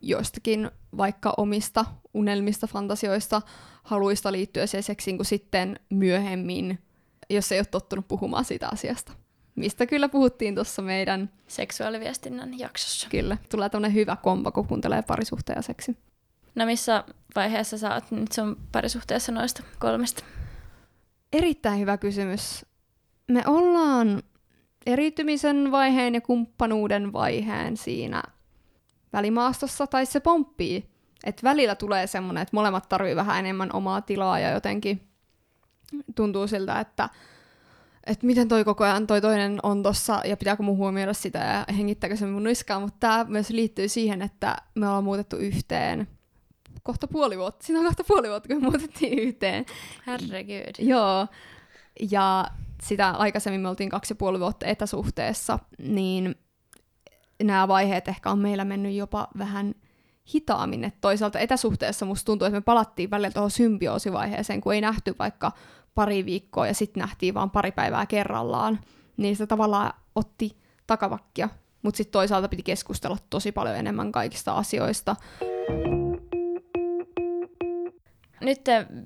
joistakin 0.00 0.70
vaikka 0.96 1.34
omista 1.36 1.84
unelmista, 2.14 2.66
fantasioista, 2.66 3.42
haluista 3.82 4.32
liittyä 4.32 4.66
se 4.66 4.82
seksiin, 4.82 5.16
kuin 5.16 5.26
sitten 5.26 5.80
myöhemmin, 5.90 6.78
jos 7.30 7.52
ei 7.52 7.58
ole 7.58 7.66
tottunut 7.70 8.08
puhumaan 8.08 8.44
siitä 8.44 8.68
asiasta. 8.72 9.12
Mistä 9.54 9.86
kyllä 9.86 10.08
puhuttiin 10.08 10.54
tuossa 10.54 10.82
meidän... 10.82 11.30
Seksuaaliviestinnän 11.46 12.58
jaksossa. 12.58 13.08
Kyllä, 13.10 13.36
tulee 13.50 13.68
tämmöinen 13.68 13.94
hyvä 13.94 14.16
kombo, 14.16 14.52
kun 14.52 14.66
kuuntelee 14.66 15.02
parisuhteen 15.02 15.56
ja 15.56 15.62
seksi. 15.62 15.96
No 16.54 16.66
missä 16.66 17.04
vaiheessa 17.36 17.78
sä 17.78 17.94
oot 17.94 18.10
nyt 18.10 18.32
sun 18.32 18.56
parisuhteessa 18.72 19.32
noista 19.32 19.62
kolmesta? 19.78 20.24
Erittäin 21.32 21.80
hyvä 21.80 21.96
kysymys. 21.96 22.66
Me 23.28 23.42
ollaan 23.46 24.22
eriytymisen 24.86 25.72
vaiheen 25.72 26.14
ja 26.14 26.20
kumppanuuden 26.20 27.12
vaiheen 27.12 27.76
siinä 27.76 28.22
välimaastossa, 29.12 29.86
tai 29.86 30.06
se 30.06 30.20
pomppii. 30.20 30.90
Että 31.24 31.42
välillä 31.42 31.74
tulee 31.74 32.06
semmoinen, 32.06 32.42
että 32.42 32.56
molemmat 32.56 32.88
tarvii 32.88 33.16
vähän 33.16 33.38
enemmän 33.38 33.70
omaa 33.72 34.00
tilaa 34.00 34.38
ja 34.38 34.50
jotenkin 34.50 35.08
tuntuu 36.14 36.46
siltä, 36.46 36.80
että 36.80 37.08
että 38.06 38.26
miten 38.26 38.48
toi 38.48 38.64
koko 38.64 38.84
ajan 38.84 39.06
toi 39.06 39.20
toinen 39.20 39.58
on 39.62 39.82
tossa 39.82 40.20
ja 40.24 40.36
pitääkö 40.36 40.62
mun 40.62 40.76
huomioida 40.76 41.14
sitä 41.14 41.38
ja 41.38 41.74
hengittääkö 41.74 42.16
se 42.16 42.26
mun 42.26 42.44
niskaa, 42.44 42.80
mutta 42.80 42.96
tämä 43.00 43.24
myös 43.28 43.50
liittyy 43.50 43.88
siihen, 43.88 44.22
että 44.22 44.56
me 44.74 44.86
ollaan 44.86 45.04
muutettu 45.04 45.36
yhteen 45.36 46.08
kohta 46.82 47.08
puoli 47.08 47.38
vuotta. 47.38 47.66
Siinä 47.66 47.80
on 47.80 47.86
kohta 47.86 48.04
puoli 48.08 48.28
vuotta, 48.28 48.48
kun 48.48 48.56
me 48.56 48.62
muutettiin 48.62 49.18
yhteen. 49.18 49.66
Herregud. 50.06 50.74
Joo. 50.78 51.26
Ja 52.10 52.44
sitä 52.82 53.10
aikaisemmin 53.10 53.60
me 53.60 53.68
oltiin 53.68 53.90
kaksi 53.90 54.12
ja 54.12 54.16
puoli 54.16 54.40
vuotta 54.40 54.66
etäsuhteessa, 54.66 55.58
niin 55.78 56.34
nämä 57.42 57.68
vaiheet 57.68 58.08
ehkä 58.08 58.30
on 58.30 58.38
meillä 58.38 58.64
mennyt 58.64 58.94
jopa 58.94 59.28
vähän 59.38 59.74
hitaammin. 60.34 60.84
Et 60.84 61.00
toisaalta 61.00 61.38
etäsuhteessa 61.38 62.06
musta 62.06 62.26
tuntuu, 62.26 62.46
että 62.46 62.56
me 62.56 62.62
palattiin 62.62 63.10
välillä 63.10 63.30
tuohon 63.30 63.50
symbioosivaiheeseen, 63.50 64.60
kun 64.60 64.74
ei 64.74 64.80
nähty 64.80 65.14
vaikka 65.18 65.52
pari 65.94 66.26
viikkoa 66.26 66.66
ja 66.66 66.74
sitten 66.74 67.00
nähtiin 67.00 67.34
vaan 67.34 67.50
pari 67.50 67.72
päivää 67.72 68.06
kerrallaan. 68.06 68.80
Niin 69.16 69.36
se 69.36 69.46
tavallaan 69.46 69.92
otti 70.14 70.56
takavakkia, 70.86 71.48
mutta 71.82 71.96
sitten 71.96 72.12
toisaalta 72.12 72.48
piti 72.48 72.62
keskustella 72.62 73.16
tosi 73.30 73.52
paljon 73.52 73.76
enemmän 73.76 74.12
kaikista 74.12 74.52
asioista. 74.52 75.16
Nyt 78.40 78.60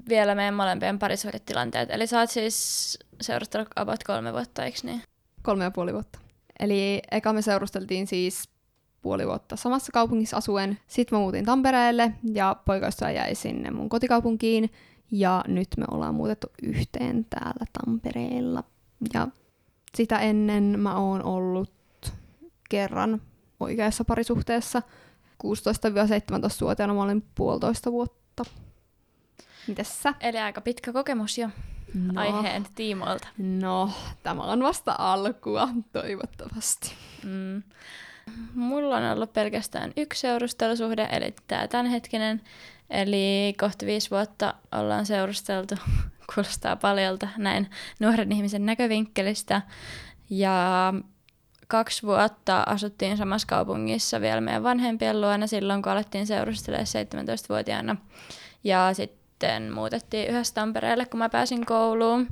vielä 0.08 0.34
meidän 0.34 0.54
molempien 0.54 0.98
parisuhdetilanteet. 0.98 1.90
Eli 1.90 2.06
sä 2.06 2.20
oot 2.20 2.30
siis 2.30 2.98
seurustellut 3.20 3.68
about 3.76 4.04
kolme 4.04 4.32
vuotta, 4.32 4.64
eikö 4.64 4.78
niin? 4.82 5.02
Kolme 5.42 5.64
ja 5.64 5.70
puoli 5.70 5.92
vuotta. 5.92 6.18
Eli 6.60 7.02
eka 7.10 7.32
me 7.32 7.42
seurusteltiin 7.42 8.06
siis 8.06 8.48
puoli 9.02 9.26
vuotta 9.26 9.56
samassa 9.56 9.92
kaupungissa 9.92 10.36
asuen. 10.36 10.78
Sitten 10.86 11.18
mä 11.18 11.22
muutin 11.22 11.44
Tampereelle 11.44 12.12
ja 12.32 12.56
poikaystävä 12.64 13.10
jäi 13.10 13.34
sinne 13.34 13.70
mun 13.70 13.88
kotikaupunkiin. 13.88 14.70
Ja 15.10 15.44
nyt 15.46 15.68
me 15.76 15.84
ollaan 15.90 16.14
muutettu 16.14 16.46
yhteen 16.62 17.26
täällä 17.30 17.64
Tampereella. 17.72 18.64
Ja 19.14 19.28
sitä 19.94 20.18
ennen 20.18 20.80
mä 20.80 20.96
oon 20.96 21.24
ollut 21.24 21.72
kerran 22.70 23.22
oikeassa 23.60 24.04
parisuhteessa. 24.04 24.82
16-17-vuotiaana 25.44 26.94
mä 26.94 27.02
olin 27.02 27.24
puolitoista 27.34 27.92
vuotta. 27.92 28.44
Mites 29.68 30.02
sä? 30.02 30.14
Eli 30.20 30.38
aika 30.38 30.60
pitkä 30.60 30.92
kokemus 30.92 31.38
jo 31.38 31.48
no. 31.94 32.20
aiheen 32.20 32.66
tiimoilta. 32.74 33.28
No, 33.38 33.90
tämä 34.22 34.42
on 34.42 34.62
vasta 34.62 34.94
alkua, 34.98 35.68
toivottavasti. 35.92 36.94
Mm. 37.24 37.62
Mulla 38.54 38.96
on 38.96 39.04
ollut 39.04 39.32
pelkästään 39.32 39.92
yksi 39.96 40.20
seurustelusuhde, 40.20 41.08
eli 41.12 41.34
tämä 41.46 41.68
tämänhetkinen. 41.68 42.40
Eli 42.90 43.54
kohta 43.60 43.86
viisi 43.86 44.10
vuotta 44.10 44.54
ollaan 44.72 45.06
seurusteltu. 45.06 45.74
Kuulostaa 46.34 46.76
paljolta 46.76 47.28
näin 47.36 47.70
nuoren 48.00 48.32
ihmisen 48.32 48.66
näkövinkkelistä. 48.66 49.62
Ja 50.30 50.94
kaksi 51.68 52.02
vuotta 52.02 52.62
asuttiin 52.66 53.16
samassa 53.16 53.48
kaupungissa 53.48 54.20
vielä 54.20 54.40
meidän 54.40 54.62
vanhempien 54.62 55.20
luona 55.20 55.46
silloin, 55.46 55.82
kun 55.82 55.92
alettiin 55.92 56.26
seurustelemaan 56.26 56.86
17-vuotiaana. 56.86 57.96
Ja 58.64 58.90
sitten 58.92 59.72
muutettiin 59.72 60.28
yhdessä 60.28 60.54
Tampereelle, 60.54 61.06
kun 61.06 61.18
mä 61.18 61.28
pääsin 61.28 61.66
kouluun. 61.66 62.28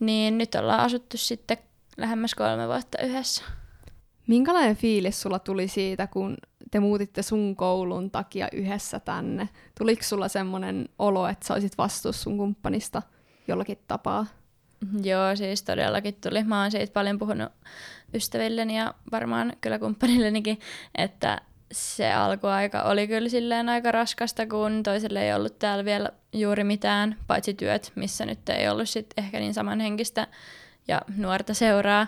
Niin 0.00 0.38
nyt 0.38 0.54
ollaan 0.54 0.80
asuttu 0.80 1.16
sitten 1.16 1.58
lähemmäs 1.96 2.34
kolme 2.34 2.66
vuotta 2.66 3.02
yhdessä. 3.02 3.44
Minkälainen 4.26 4.76
fiilis 4.76 5.22
sulla 5.22 5.38
tuli 5.38 5.68
siitä, 5.68 6.06
kun 6.06 6.36
te 6.70 6.80
muutitte 6.80 7.22
sun 7.22 7.56
koulun 7.56 8.10
takia 8.10 8.48
yhdessä 8.52 9.00
tänne? 9.00 9.48
Tuliko 9.78 10.02
sulla 10.02 10.28
semmoinen 10.28 10.88
olo, 10.98 11.28
että 11.28 11.46
sä 11.46 11.54
olisit 11.54 11.78
vastuussa 11.78 12.22
sun 12.22 12.38
kumppanista 12.38 13.02
jollakin 13.48 13.78
tapaa? 13.88 14.26
Joo, 15.02 15.36
siis 15.36 15.62
todellakin 15.62 16.14
tuli. 16.14 16.44
Mä 16.44 16.62
oon 16.62 16.70
siitä 16.70 16.92
paljon 16.92 17.18
puhunut 17.18 17.52
ystävilleni 18.14 18.78
ja 18.78 18.94
varmaan 19.12 19.52
kyllä 19.60 19.78
kumppanillenikin, 19.78 20.60
että 20.94 21.40
se 21.72 22.12
alkuaika 22.12 22.82
oli 22.82 23.08
kyllä 23.08 23.28
silleen 23.28 23.68
aika 23.68 23.92
raskasta, 23.92 24.46
kun 24.46 24.82
toiselle 24.82 25.26
ei 25.26 25.34
ollut 25.34 25.58
täällä 25.58 25.84
vielä 25.84 26.10
juuri 26.32 26.64
mitään, 26.64 27.16
paitsi 27.26 27.54
työt, 27.54 27.92
missä 27.94 28.26
nyt 28.26 28.48
ei 28.48 28.68
ollut 28.68 28.88
sit 28.88 29.06
ehkä 29.16 29.38
niin 29.38 29.54
samanhenkistä 29.54 30.26
ja 30.88 31.02
nuorta 31.16 31.54
seuraa. 31.54 32.06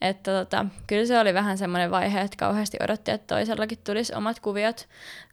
Että 0.00 0.30
tota, 0.30 0.66
kyllä 0.86 1.06
se 1.06 1.20
oli 1.20 1.34
vähän 1.34 1.58
semmoinen 1.58 1.90
vaihe, 1.90 2.20
että 2.20 2.36
kauheasti 2.36 2.76
odotti, 2.84 3.10
että 3.10 3.34
toisellakin 3.34 3.78
tulisi 3.84 4.14
omat 4.14 4.40
kuviot. 4.40 4.88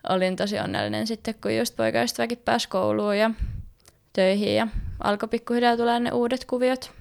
Olin 0.10 0.36
tosi 0.36 0.60
onnellinen 0.60 1.08
sitten, 1.08 1.36
kun 1.42 1.58
just 1.58 1.76
poikaystäväkin 1.76 2.38
pääsi 2.38 2.70
kouluun 2.70 3.18
ja 3.18 3.32
töihin 4.14 4.56
ja 4.56 4.68
alkoi 5.04 5.30
pikkuhiljaa 5.30 5.78
tulla 5.78 6.00
ne 6.00 6.12
uudet 6.12 6.46
kuviot. 6.46 6.92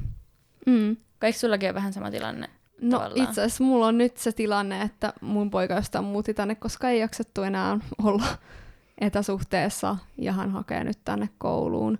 Mm. 0.66 0.96
Kaikki 1.18 1.40
sullakin 1.40 1.68
on 1.68 1.74
vähän 1.74 1.92
sama 1.92 2.10
tilanne? 2.10 2.48
No 2.80 2.98
tavallaan. 2.98 3.28
itse 3.28 3.40
asiassa 3.40 3.64
mulla 3.64 3.86
on 3.86 3.98
nyt 3.98 4.16
se 4.16 4.32
tilanne, 4.32 4.82
että 4.82 5.12
mun 5.20 5.50
poikaystävä 5.50 6.02
muutti 6.02 6.34
tänne, 6.34 6.54
koska 6.54 6.88
ei 6.88 7.00
jaksettu 7.00 7.42
enää 7.42 7.78
olla 8.02 8.26
etäsuhteessa 9.00 9.96
ja 10.18 10.32
hän 10.32 10.50
hakee 10.50 10.84
nyt 10.84 10.98
tänne 11.04 11.28
kouluun 11.38 11.98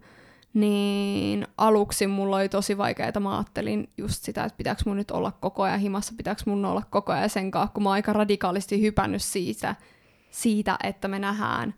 niin 0.55 1.47
aluksi 1.59 2.07
mulla 2.07 2.37
oli 2.37 2.49
tosi 2.49 2.79
vaikeaa. 2.79 3.21
Mä 3.21 3.37
ajattelin 3.37 3.89
just 3.99 4.25
sitä, 4.25 4.45
että 4.45 4.57
pitääkö 4.57 4.83
mun 4.87 4.97
nyt 4.97 5.11
olla 5.11 5.33
koko 5.33 5.63
ajan 5.63 5.81
himassa, 5.81 6.15
pitääkö 6.17 6.43
mun 6.47 6.65
olla 6.65 6.83
koko 6.91 7.13
ajan 7.13 7.31
sen 7.31 7.51
kanssa, 7.51 7.73
kun 7.75 7.83
mä 7.83 7.89
oon 7.89 7.95
aika 7.95 8.13
radikaalisti 8.13 8.81
hypännyt 8.81 9.23
siitä, 9.23 9.77
siitä, 10.31 10.79
että 10.83 11.09
me 11.09 11.19
nähdään 11.19 11.75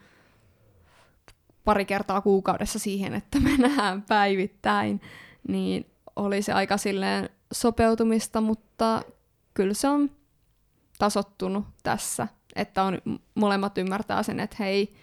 pari 1.65 1.85
kertaa 1.85 2.21
kuukaudessa 2.21 2.79
siihen, 2.79 3.15
että 3.15 3.41
me 3.41 3.57
nähdään 3.57 4.03
päivittäin, 4.03 5.01
niin 5.49 5.87
oli 6.17 6.43
se 6.43 6.53
aika 6.53 6.77
silleen 6.77 7.29
sopeutumista, 7.53 8.41
mutta 8.41 9.03
kyllä 9.55 9.75
se 9.75 9.89
on 9.89 10.11
tasottunut 10.99 11.65
tässä, 11.83 12.29
että 12.57 12.83
on, 12.83 12.99
molemmat 13.35 13.79
ymmärtää 13.79 14.23
sen, 14.23 14.41
että 14.41 14.57
hei, 14.59 14.95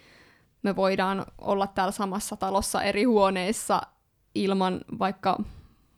me 0.62 0.76
voidaan 0.76 1.26
olla 1.38 1.66
täällä 1.66 1.92
samassa 1.92 2.36
talossa 2.36 2.82
eri 2.82 3.04
huoneissa 3.04 3.82
ilman 4.34 4.80
vaikka 4.98 5.38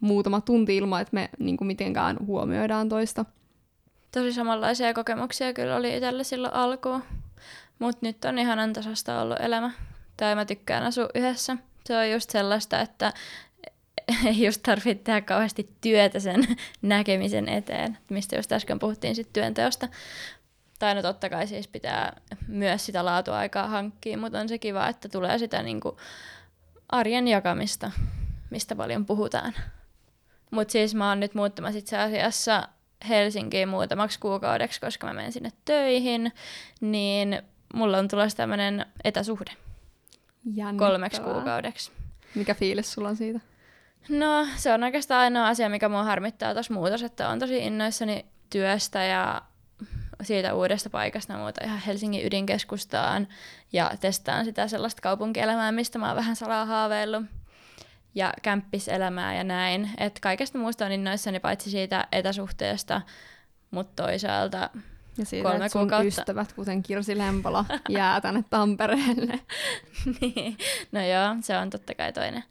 muutama 0.01 0.41
tunti 0.41 0.77
ilman, 0.77 1.03
että 1.03 1.15
me 1.15 1.29
niin 1.39 1.57
kuin 1.57 1.67
mitenkään 1.67 2.17
huomioidaan 2.27 2.89
toista. 2.89 3.25
Tosi 4.13 4.33
samanlaisia 4.33 4.95
kokemuksia 4.95 5.53
kyllä 5.53 5.77
oli 5.77 5.97
itsellä 5.97 6.25
silloin 6.25 6.55
alkuun, 6.55 7.03
mutta 7.79 8.07
nyt 8.07 8.25
on 8.25 8.39
ihan 8.39 8.73
tasasta 8.73 9.21
ollut 9.21 9.41
elämä. 9.41 9.71
Tai 10.17 10.35
mä 10.35 10.45
tykkään 10.45 10.83
asua 10.83 11.09
yhdessä. 11.15 11.57
Se 11.87 11.99
on 11.99 12.11
just 12.11 12.31
sellaista, 12.31 12.81
että 12.81 13.13
ei 14.27 14.45
just 14.45 14.63
tarvitse 14.63 15.05
tehdä 15.05 15.21
kauheasti 15.21 15.71
työtä 15.81 16.21
sen 16.21 16.47
näkemisen 16.83 17.49
eteen, 17.49 17.99
mistä 18.11 18.37
just 18.37 18.53
äsken 18.53 18.79
puhuttiin 18.79 19.15
sit 19.15 19.33
työnteosta. 19.33 19.89
Tai 20.85 20.95
no 20.95 21.03
totta 21.03 21.31
kai 21.31 21.47
siis 21.47 21.69
pitää 21.69 22.21
myös 22.49 22.87
sitä 22.87 23.05
laatuaikaa 23.05 23.69
hankkia, 23.69 24.19
mutta 24.19 24.41
on 24.41 24.49
se 24.49 24.59
kiva, 24.59 24.89
että 24.89 25.09
tulee 25.09 25.39
sitä 25.39 25.63
niin 25.63 25.81
kuin 25.81 25.97
arjen 26.89 27.29
jakamista, 27.29 27.91
mistä 28.51 28.77
paljon 28.77 29.07
puhutaan. 29.07 29.53
Mutta 30.51 30.73
siis 30.73 30.95
mä 30.95 31.09
oon 31.09 31.21
nyt 31.21 31.35
muuttamassa 31.35 31.79
itse 31.79 31.99
asiassa 31.99 32.69
Helsinkiin 33.09 33.69
muutamaksi 33.69 34.21
kuukaudeksi, 34.21 34.81
koska 34.81 35.07
mä 35.07 35.13
menen 35.13 35.33
sinne 35.33 35.53
töihin, 35.65 36.33
niin 36.81 37.43
mulla 37.75 37.99
on 37.99 38.09
tulossa 38.09 38.37
tämmöinen 38.37 38.87
etäsuhde 39.05 39.51
kolmeksi 40.79 41.21
kuukaudeksi. 41.21 41.93
Mikä 42.35 42.55
fiilis 42.55 42.93
sulla 42.93 43.09
on 43.09 43.17
siitä? 43.17 43.41
No, 44.09 44.47
se 44.57 44.73
on 44.73 44.83
oikeastaan 44.83 45.21
ainoa 45.21 45.49
asia, 45.49 45.69
mikä 45.69 45.89
mua 45.89 46.05
harmittaa 46.05 46.55
tuossa 46.55 46.75
muutos, 46.75 47.03
että 47.03 47.29
on 47.29 47.39
tosi 47.39 47.59
innoissani 47.59 48.27
työstä 48.51 49.03
ja 49.03 49.43
siitä 50.25 50.55
uudesta 50.55 50.91
paikasta 50.91 51.37
muuta 51.37 51.65
ihan 51.65 51.79
Helsingin 51.79 52.27
ydinkeskustaan 52.27 53.29
ja 53.73 53.91
testaan 54.01 54.45
sitä 54.45 54.69
sellaista 54.69 55.03
kaupunkielämää, 55.03 55.73
mistä 55.73 55.99
mä 55.99 56.07
oon 56.07 56.17
vähän 56.17 56.37
salaa 56.37 56.65
haaveillut 56.65 57.25
ja 58.15 58.33
kämppiselämää 58.43 59.37
ja 59.37 59.45
näin. 59.45 59.91
Että 59.99 60.21
kaikesta 60.21 60.59
muusta 60.59 60.87
on 60.87 60.93
innoissani 60.93 61.41
paitsi 61.41 61.71
siitä 61.71 62.09
etäsuhteesta, 62.13 63.03
mutta 63.71 64.03
toisaalta 64.03 64.71
ja 65.19 65.25
siitä, 65.27 65.49
kolme 65.49 65.69
sun 65.69 65.81
kuukautta. 65.81 66.07
ystävät, 66.07 66.53
kuten 66.53 66.83
Kirsi 66.83 67.19
Lempola, 67.19 67.65
jää 67.89 68.21
tänne 68.21 68.45
Tampereelle. 68.51 69.41
niin. 70.21 70.59
No 70.93 71.01
joo, 71.01 71.37
se 71.41 71.57
on 71.57 71.71
totta 71.71 71.95
kai 71.95 72.13
toinen. 72.13 72.45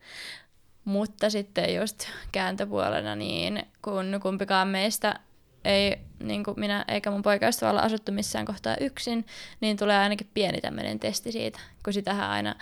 Mutta 0.86 1.30
sitten 1.30 1.76
just 1.76 2.08
kääntöpuolena, 2.32 3.16
niin 3.16 3.64
kun 3.82 4.20
kumpikaan 4.22 4.68
meistä 4.68 5.20
ei, 5.66 5.98
niin 6.20 6.44
kuin 6.44 6.60
minä 6.60 6.86
eikä 6.88 7.12
mun 7.12 7.22
poikaystävä 7.22 7.70
olla 7.70 7.82
asuttu 7.82 8.12
missään 8.12 8.46
kohtaa 8.46 8.76
yksin, 8.82 9.26
niin 9.62 9.78
tulee 9.78 9.98
ainakin 9.98 10.30
pieni 10.34 10.62
tämmöinen 10.62 11.00
testi 11.00 11.32
siitä, 11.32 11.60
kun 11.84 11.94
sitähän 11.94 12.30
aina 12.30 12.56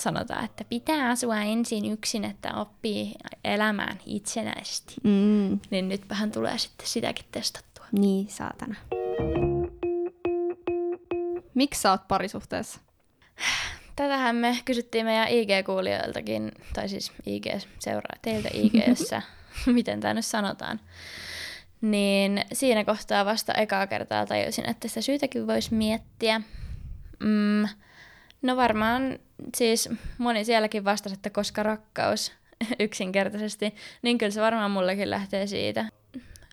sanotaan, 0.00 0.44
että 0.44 0.64
pitää 0.64 1.10
asua 1.10 1.40
ensin 1.40 1.92
yksin, 1.92 2.24
että 2.24 2.54
oppii 2.54 3.14
elämään 3.44 4.00
itsenäisesti. 4.06 4.94
Mm. 5.02 5.60
Niin 5.70 5.88
nyt 5.88 6.08
vähän 6.08 6.32
tulee 6.32 6.58
sitten 6.58 6.86
sitäkin 6.86 7.24
testattua. 7.32 7.84
Niin, 7.92 8.28
saatana. 8.28 8.74
Miksi 11.54 11.80
sä 11.80 11.90
oot 11.90 12.08
parisuhteessa? 12.08 12.80
Tätähän 13.96 14.36
me 14.36 14.58
kysyttiin 14.64 15.06
meidän 15.06 15.28
IG-kuulijoiltakin, 15.28 16.52
tai 16.72 16.88
siis 16.88 17.12
IG-seuraa 17.26 18.18
teiltä 18.22 18.48
IGssä, 18.52 19.22
miten 19.66 20.00
tämä 20.00 20.14
nyt 20.14 20.24
sanotaan. 20.24 20.80
Niin 21.84 22.44
siinä 22.52 22.84
kohtaa 22.84 23.24
vasta 23.24 23.54
ekaa 23.54 23.86
kertaa 23.86 24.26
tajusin, 24.26 24.70
että 24.70 24.88
sitä 24.88 25.00
syytäkin 25.00 25.46
voisi 25.46 25.74
miettiä. 25.74 26.40
Mm, 27.20 27.68
no 28.42 28.56
varmaan 28.56 29.18
siis 29.56 29.88
moni 30.18 30.44
sielläkin 30.44 30.84
vastasi, 30.84 31.14
että 31.14 31.30
koska 31.30 31.62
rakkaus 31.62 32.32
yksinkertaisesti, 32.80 33.74
niin 34.02 34.18
kyllä 34.18 34.30
se 34.30 34.40
varmaan 34.40 34.70
mullekin 34.70 35.10
lähtee 35.10 35.46
siitä. 35.46 35.84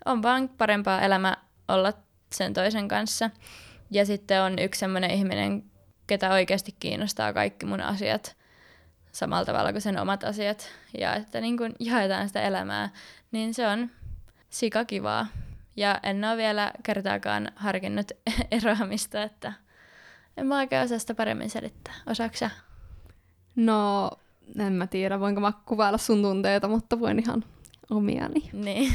On 0.05 0.21
vaan 0.21 0.49
parempaa 0.49 1.01
elämä 1.01 1.37
olla 1.67 1.93
sen 2.33 2.53
toisen 2.53 2.87
kanssa. 2.87 3.29
Ja 3.91 4.05
sitten 4.05 4.41
on 4.41 4.59
yksi 4.59 4.79
sellainen 4.79 5.11
ihminen, 5.11 5.63
ketä 6.07 6.31
oikeasti 6.31 6.75
kiinnostaa 6.79 7.33
kaikki 7.33 7.65
mun 7.65 7.81
asiat 7.81 8.35
samalla 9.11 9.45
tavalla 9.45 9.71
kuin 9.71 9.81
sen 9.81 9.99
omat 9.99 10.23
asiat. 10.23 10.71
Ja 10.97 11.15
että 11.15 11.41
niin 11.41 11.57
kun 11.57 11.73
jaetaan 11.79 12.27
sitä 12.27 12.41
elämää, 12.41 12.89
niin 13.31 13.53
se 13.53 13.67
on 13.67 13.89
sikakivaa. 14.51 15.27
Ja 15.75 15.99
en 16.03 16.25
ole 16.25 16.37
vielä 16.37 16.71
kertaakaan 16.83 17.51
harkinnut 17.55 18.11
eroamista, 18.51 19.23
että 19.23 19.53
en 20.37 20.47
mä 20.47 20.57
oikein 20.57 20.83
osaa 20.83 20.99
sitä 20.99 21.15
paremmin 21.15 21.49
selittää. 21.49 21.93
Osaatko 22.07 22.45
No, 23.55 24.11
en 24.59 24.73
mä 24.73 24.87
tiedä, 24.87 25.19
voinko 25.19 25.41
mä 25.41 25.53
kuvailla 25.65 25.97
sun 25.97 26.21
tunteita, 26.21 26.67
mutta 26.67 26.99
voin 26.99 27.19
ihan 27.19 27.43
omiani. 27.89 28.49
Niin. 28.53 28.93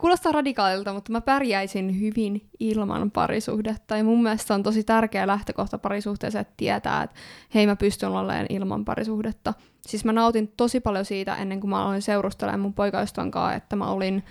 Kuulostaa 0.00 0.32
radikaalilta, 0.32 0.92
mutta 0.92 1.12
mä 1.12 1.20
pärjäisin 1.20 2.00
hyvin 2.00 2.48
ilman 2.60 3.10
parisuhdetta. 3.10 3.96
Ja 3.96 4.04
mun 4.04 4.22
mielestä 4.22 4.54
on 4.54 4.62
tosi 4.62 4.84
tärkeä 4.84 5.26
lähtökohta 5.26 5.78
parisuhteeseen, 5.78 6.42
että 6.42 6.54
tietää, 6.56 7.02
että 7.02 7.16
hei 7.54 7.66
mä 7.66 7.76
pystyn 7.76 8.08
olemaan 8.08 8.46
ilman 8.48 8.84
parisuhdetta. 8.84 9.54
Siis 9.86 10.04
mä 10.04 10.12
nautin 10.12 10.52
tosi 10.56 10.80
paljon 10.80 11.04
siitä 11.04 11.36
ennen 11.36 11.60
kuin 11.60 11.70
mä 11.70 11.82
aloin 11.82 12.02
seurustelemaan 12.02 12.60
mun 12.60 12.74
poikaystävän 12.74 13.30
kanssa, 13.30 13.54
että 13.54 13.76
mä 13.76 13.90
olin 13.90 14.24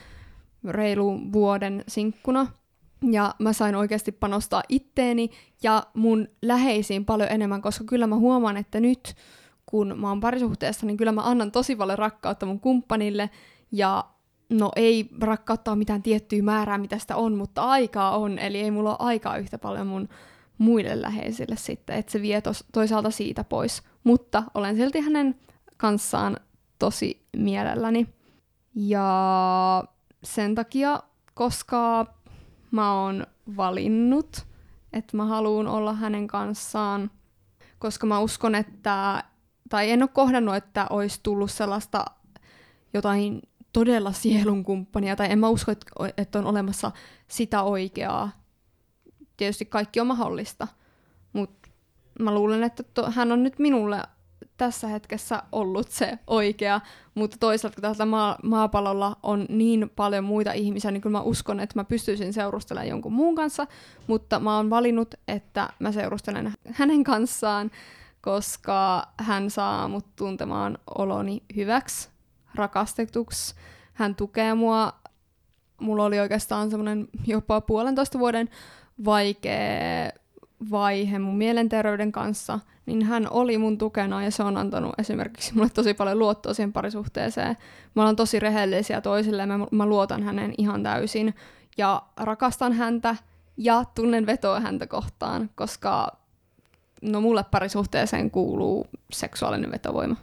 reilu 0.67 1.19
vuoden 1.33 1.83
sinkkuna. 1.87 2.47
Ja 3.11 3.35
mä 3.39 3.53
sain 3.53 3.75
oikeasti 3.75 4.11
panostaa 4.11 4.63
itteeni 4.69 5.29
ja 5.63 5.83
mun 5.93 6.27
läheisiin 6.41 7.05
paljon 7.05 7.31
enemmän, 7.31 7.61
koska 7.61 7.83
kyllä 7.83 8.07
mä 8.07 8.15
huomaan, 8.15 8.57
että 8.57 8.79
nyt 8.79 9.15
kun 9.65 9.95
mä 9.97 10.09
oon 10.09 10.19
parisuhteessa, 10.19 10.85
niin 10.85 10.97
kyllä 10.97 11.11
mä 11.11 11.21
annan 11.21 11.51
tosi 11.51 11.75
paljon 11.75 11.97
rakkautta 11.97 12.45
mun 12.45 12.59
kumppanille 12.59 13.29
ja 13.71 14.05
no 14.49 14.71
ei 14.75 15.09
rakkautta 15.21 15.75
mitään 15.75 16.03
tiettyä 16.03 16.41
määrää, 16.41 16.77
mitä 16.77 16.97
sitä 16.97 17.15
on, 17.15 17.35
mutta 17.35 17.63
aikaa 17.63 18.17
on, 18.17 18.39
eli 18.39 18.59
ei 18.59 18.71
mulla 18.71 18.89
ole 18.89 18.97
aikaa 18.99 19.37
yhtä 19.37 19.57
paljon 19.57 19.87
mun 19.87 20.09
muille 20.57 21.01
läheisille 21.01 21.55
sitten, 21.55 21.95
että 21.95 22.11
se 22.11 22.21
vie 22.21 22.41
tos, 22.41 22.65
toisaalta 22.71 23.11
siitä 23.11 23.43
pois. 23.43 23.83
Mutta 24.03 24.43
olen 24.53 24.75
silti 24.75 24.99
hänen 24.99 25.35
kanssaan 25.77 26.37
tosi 26.79 27.27
mielelläni. 27.37 28.07
Ja 28.75 29.83
sen 30.23 30.55
takia, 30.55 31.03
koska 31.33 32.05
mä 32.71 32.93
oon 32.93 33.27
valinnut, 33.57 34.47
että 34.93 35.17
mä 35.17 35.25
haluan 35.25 35.67
olla 35.67 35.93
hänen 35.93 36.27
kanssaan, 36.27 37.11
koska 37.79 38.07
mä 38.07 38.19
uskon, 38.19 38.55
että, 38.55 39.23
tai 39.69 39.91
en 39.91 40.03
ole 40.03 40.09
kohdannut, 40.13 40.55
että 40.55 40.87
olisi 40.89 41.19
tullut 41.23 41.51
sellaista 41.51 42.05
jotain 42.93 43.41
todella 43.73 44.11
sielunkumppania, 44.11 45.15
tai 45.15 45.31
en 45.31 45.39
mä 45.39 45.49
usko, 45.49 45.71
että 46.17 46.39
on 46.39 46.45
olemassa 46.45 46.91
sitä 47.27 47.63
oikeaa. 47.63 48.31
Tietysti 49.37 49.65
kaikki 49.65 49.99
on 49.99 50.07
mahdollista, 50.07 50.67
mutta 51.33 51.69
mä 52.19 52.33
luulen, 52.33 52.63
että 52.63 52.83
to, 52.83 53.11
hän 53.11 53.31
on 53.31 53.43
nyt 53.43 53.59
minulle 53.59 54.03
tässä 54.59 54.87
hetkessä 54.87 55.43
ollut 55.51 55.91
se 55.91 56.19
oikea, 56.27 56.81
mutta 57.15 57.37
toisaalta 57.39 57.75
kun 57.75 57.81
täältä 57.81 58.05
maa- 58.05 58.37
maapallolla 58.43 59.15
on 59.23 59.45
niin 59.49 59.91
paljon 59.95 60.23
muita 60.23 60.53
ihmisiä, 60.53 60.91
niin 60.91 61.01
kyllä 61.01 61.17
mä 61.17 61.23
uskon, 61.23 61.59
että 61.59 61.79
mä 61.79 61.83
pystyisin 61.83 62.33
seurustelemaan 62.33 62.87
jonkun 62.89 63.13
muun 63.13 63.35
kanssa, 63.35 63.67
mutta 64.07 64.39
mä 64.39 64.55
oon 64.55 64.69
valinnut, 64.69 65.15
että 65.27 65.69
mä 65.79 65.91
seurustelen 65.91 66.53
hänen 66.73 67.03
kanssaan, 67.03 67.71
koska 68.21 69.07
hän 69.19 69.49
saa 69.49 69.87
mut 69.87 70.05
tuntemaan 70.15 70.77
oloni 70.97 71.43
hyväksi 71.55 72.09
rakastetuksi. 72.55 73.55
Hän 73.93 74.15
tukee 74.15 74.53
mua. 74.53 74.93
Mulla 75.81 76.05
oli 76.05 76.19
oikeastaan 76.19 76.69
semmoinen 76.69 77.07
jopa 77.27 77.61
puolentoista 77.61 78.19
vuoden 78.19 78.49
vaikea 79.05 80.11
vaihe 80.71 81.19
mun 81.19 81.37
mielenterveyden 81.37 82.11
kanssa, 82.11 82.59
niin 82.85 83.05
hän 83.05 83.27
oli 83.29 83.57
mun 83.57 83.77
tukena 83.77 84.23
ja 84.23 84.31
se 84.31 84.43
on 84.43 84.57
antanut 84.57 84.93
esimerkiksi 84.97 85.55
mulle 85.55 85.69
tosi 85.69 85.93
paljon 85.93 86.19
luottoa 86.19 86.53
siihen 86.53 86.73
parisuhteeseen. 86.73 87.57
Mä 87.95 88.03
olen 88.03 88.15
tosi 88.15 88.39
rehellisiä 88.39 89.01
toisille 89.01 89.45
mä, 89.45 89.59
mä 89.71 89.85
luotan 89.85 90.23
hänen 90.23 90.53
ihan 90.57 90.83
täysin 90.83 91.35
ja 91.77 92.01
rakastan 92.17 92.73
häntä 92.73 93.15
ja 93.57 93.83
tunnen 93.95 94.25
vetoa 94.25 94.59
häntä 94.59 94.87
kohtaan, 94.87 95.49
koska 95.55 96.17
no 97.01 97.21
mulle 97.21 97.45
parisuhteeseen 97.51 98.31
kuuluu 98.31 98.87
seksuaalinen 99.11 99.71
vetovoima. 99.71 100.15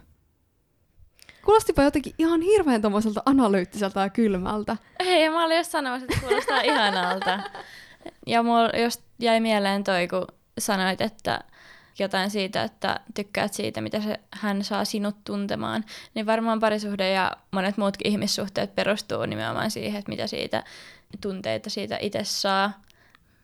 Kuulostipa 1.45 1.83
jotenkin 1.83 2.13
ihan 2.17 2.41
hirveän 2.41 2.81
tommoiselta 2.81 3.21
analyyttiseltä 3.25 3.99
ja 3.99 4.09
kylmältä. 4.09 4.77
Ei, 4.99 5.29
mä 5.29 5.45
olin 5.45 5.57
just 5.57 5.71
sanomassa, 5.71 6.05
että 6.09 6.27
kuulostaa 6.27 6.61
ihanalta. 6.61 7.39
Ja 8.27 8.43
mulla 8.43 8.69
just 8.83 9.06
jäi 9.19 9.39
mieleen 9.39 9.83
toi, 9.83 10.07
kun 10.07 10.27
sanoit, 10.59 11.01
että 11.01 11.39
jotain 11.99 12.29
siitä, 12.29 12.63
että 12.63 12.99
tykkäät 13.13 13.53
siitä, 13.53 13.81
mitä 13.81 14.01
se, 14.01 14.19
hän 14.31 14.63
saa 14.63 14.85
sinut 14.85 15.23
tuntemaan, 15.23 15.85
niin 16.13 16.25
varmaan 16.25 16.59
parisuhde 16.59 17.09
ja 17.09 17.31
monet 17.51 17.77
muutkin 17.77 18.11
ihmissuhteet 18.11 18.75
perustuu 18.75 19.25
nimenomaan 19.25 19.71
siihen, 19.71 19.99
että 19.99 20.11
mitä 20.11 20.27
siitä 20.27 20.63
tunteita 21.21 21.69
siitä 21.69 21.97
itse 22.01 22.23
saa. 22.23 22.81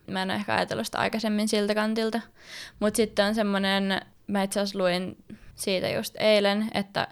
Mä 0.07 0.21
en 0.21 0.29
ole 0.29 0.35
ehkä 0.35 0.55
ajatellut 0.55 0.85
sitä 0.85 0.97
aikaisemmin 0.97 1.47
siltä 1.47 1.75
kantilta. 1.75 2.21
Mutta 2.79 2.97
sitten 2.97 3.25
on 3.25 3.35
semmoinen, 3.35 4.01
mä 4.27 4.43
itse 4.43 4.59
asiassa 4.59 4.79
luin 4.79 5.23
siitä 5.55 5.89
just 5.89 6.15
eilen, 6.19 6.69
että 6.73 7.07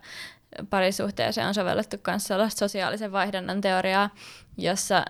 parisuhteeseen 0.70 1.48
on 1.48 1.54
sovellettu 1.54 1.98
myös 2.08 2.28
sosiaalisen 2.58 3.12
vaihdannan 3.12 3.62
teoriaa, 3.62 4.10
jossa 4.58 5.06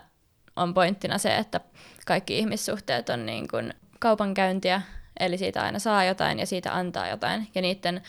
on 0.56 0.74
pointtina 0.74 1.18
se, 1.18 1.36
että 1.36 1.60
kaikki 2.06 2.38
ihmissuhteet 2.38 3.08
on 3.08 3.26
niin 3.26 3.48
kuin 3.48 3.74
kaupankäyntiä, 3.98 4.82
eli 5.20 5.38
siitä 5.38 5.62
aina 5.62 5.78
saa 5.78 6.04
jotain 6.04 6.38
ja 6.38 6.46
siitä 6.46 6.74
antaa 6.74 7.08
jotain, 7.08 7.48
ja 7.54 7.62
niiden 7.62 8.02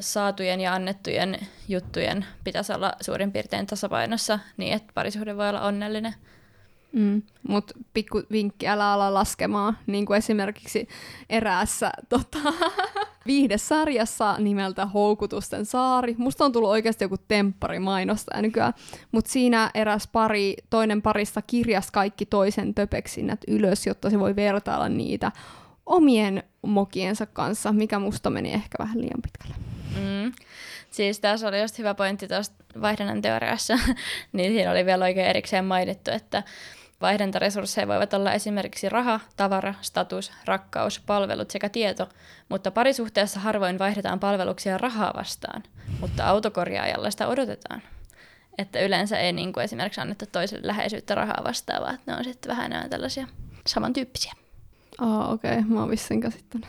saatujen 0.00 0.60
ja 0.60 0.74
annettujen 0.74 1.38
juttujen 1.68 2.26
pitäisi 2.44 2.72
olla 2.72 2.92
suurin 3.00 3.32
piirtein 3.32 3.66
tasapainossa 3.66 4.38
niin, 4.56 4.72
että 4.72 4.92
parisuhde 4.94 5.36
voi 5.36 5.48
olla 5.48 5.60
onnellinen. 5.60 6.14
Mm, 6.92 7.22
Mutta 7.48 7.74
pikku 7.94 8.22
vinkki, 8.32 8.68
älä 8.68 8.92
ala 8.92 9.14
laskemaan, 9.14 9.78
niin 9.86 10.06
kuin 10.06 10.18
esimerkiksi 10.18 10.88
eräässä 11.30 11.90
tota, 12.08 12.38
viihdesarjassa 13.26 14.36
nimeltä 14.38 14.86
Houkutusten 14.86 15.66
saari. 15.66 16.14
Musta 16.18 16.44
on 16.44 16.52
tullut 16.52 16.70
oikeasti 16.70 17.04
joku 17.04 17.16
temppari 17.28 17.78
mainosta 17.78 18.42
nykyään, 18.42 18.74
mutta 19.12 19.30
siinä 19.30 19.70
eräs 19.74 20.08
pari, 20.12 20.56
toinen 20.70 21.02
parista 21.02 21.42
kirjas 21.42 21.90
kaikki 21.90 22.26
toisen 22.26 22.74
töpeksinnät 22.74 23.40
ylös, 23.48 23.86
jotta 23.86 24.10
se 24.10 24.18
voi 24.18 24.36
vertailla 24.36 24.88
niitä 24.88 25.32
omien 25.86 26.42
mokiensa 26.62 27.26
kanssa, 27.26 27.72
mikä 27.72 27.98
musta 27.98 28.30
meni 28.30 28.52
ehkä 28.52 28.76
vähän 28.78 29.00
liian 29.00 29.22
pitkälle. 29.22 29.54
Mm. 29.96 30.32
Siis 30.90 31.20
tässä 31.20 31.48
oli 31.48 31.60
just 31.60 31.78
hyvä 31.78 31.94
pointti 31.94 32.28
tuosta 32.28 32.64
vaihdannan 32.80 33.22
teoriassa, 33.22 33.78
niin 34.32 34.52
siinä 34.52 34.70
oli 34.70 34.86
vielä 34.86 35.04
oikein 35.04 35.26
erikseen 35.26 35.64
mainittu, 35.64 36.10
että 36.10 36.42
Vaihdentaresursseja 37.00 37.88
voivat 37.88 38.14
olla 38.14 38.32
esimerkiksi 38.32 38.88
raha, 38.88 39.20
tavara, 39.36 39.74
status, 39.80 40.32
rakkaus, 40.44 41.00
palvelut 41.00 41.50
sekä 41.50 41.68
tieto, 41.68 42.08
mutta 42.48 42.70
parisuhteessa 42.70 43.40
harvoin 43.40 43.78
vaihdetaan 43.78 44.20
palveluksia 44.20 44.78
rahaa 44.78 45.12
vastaan, 45.16 45.62
mutta 46.00 46.26
autokorjaajalla 46.26 47.10
sitä 47.10 47.28
odotetaan. 47.28 47.82
Että 48.58 48.80
yleensä 48.80 49.18
ei 49.18 49.32
niin 49.32 49.52
kuin 49.52 49.64
esimerkiksi 49.64 50.00
anneta 50.00 50.26
toiselle 50.26 50.66
läheisyyttä 50.66 51.14
rahaa 51.14 51.44
vastaan, 51.44 51.82
vaan 51.82 51.98
ne 52.06 52.16
on 52.16 52.24
sitten 52.24 52.50
vähän 52.50 52.72
enää 52.72 52.88
tällaisia 52.88 53.26
samantyyppisiä. 53.66 54.32
Aa, 54.98 55.28
okei. 55.28 55.50
Okay. 55.52 55.64
Mä 55.68 55.80
oon 55.80 55.90
vissiin 55.90 56.20
käsittänyt. 56.20 56.68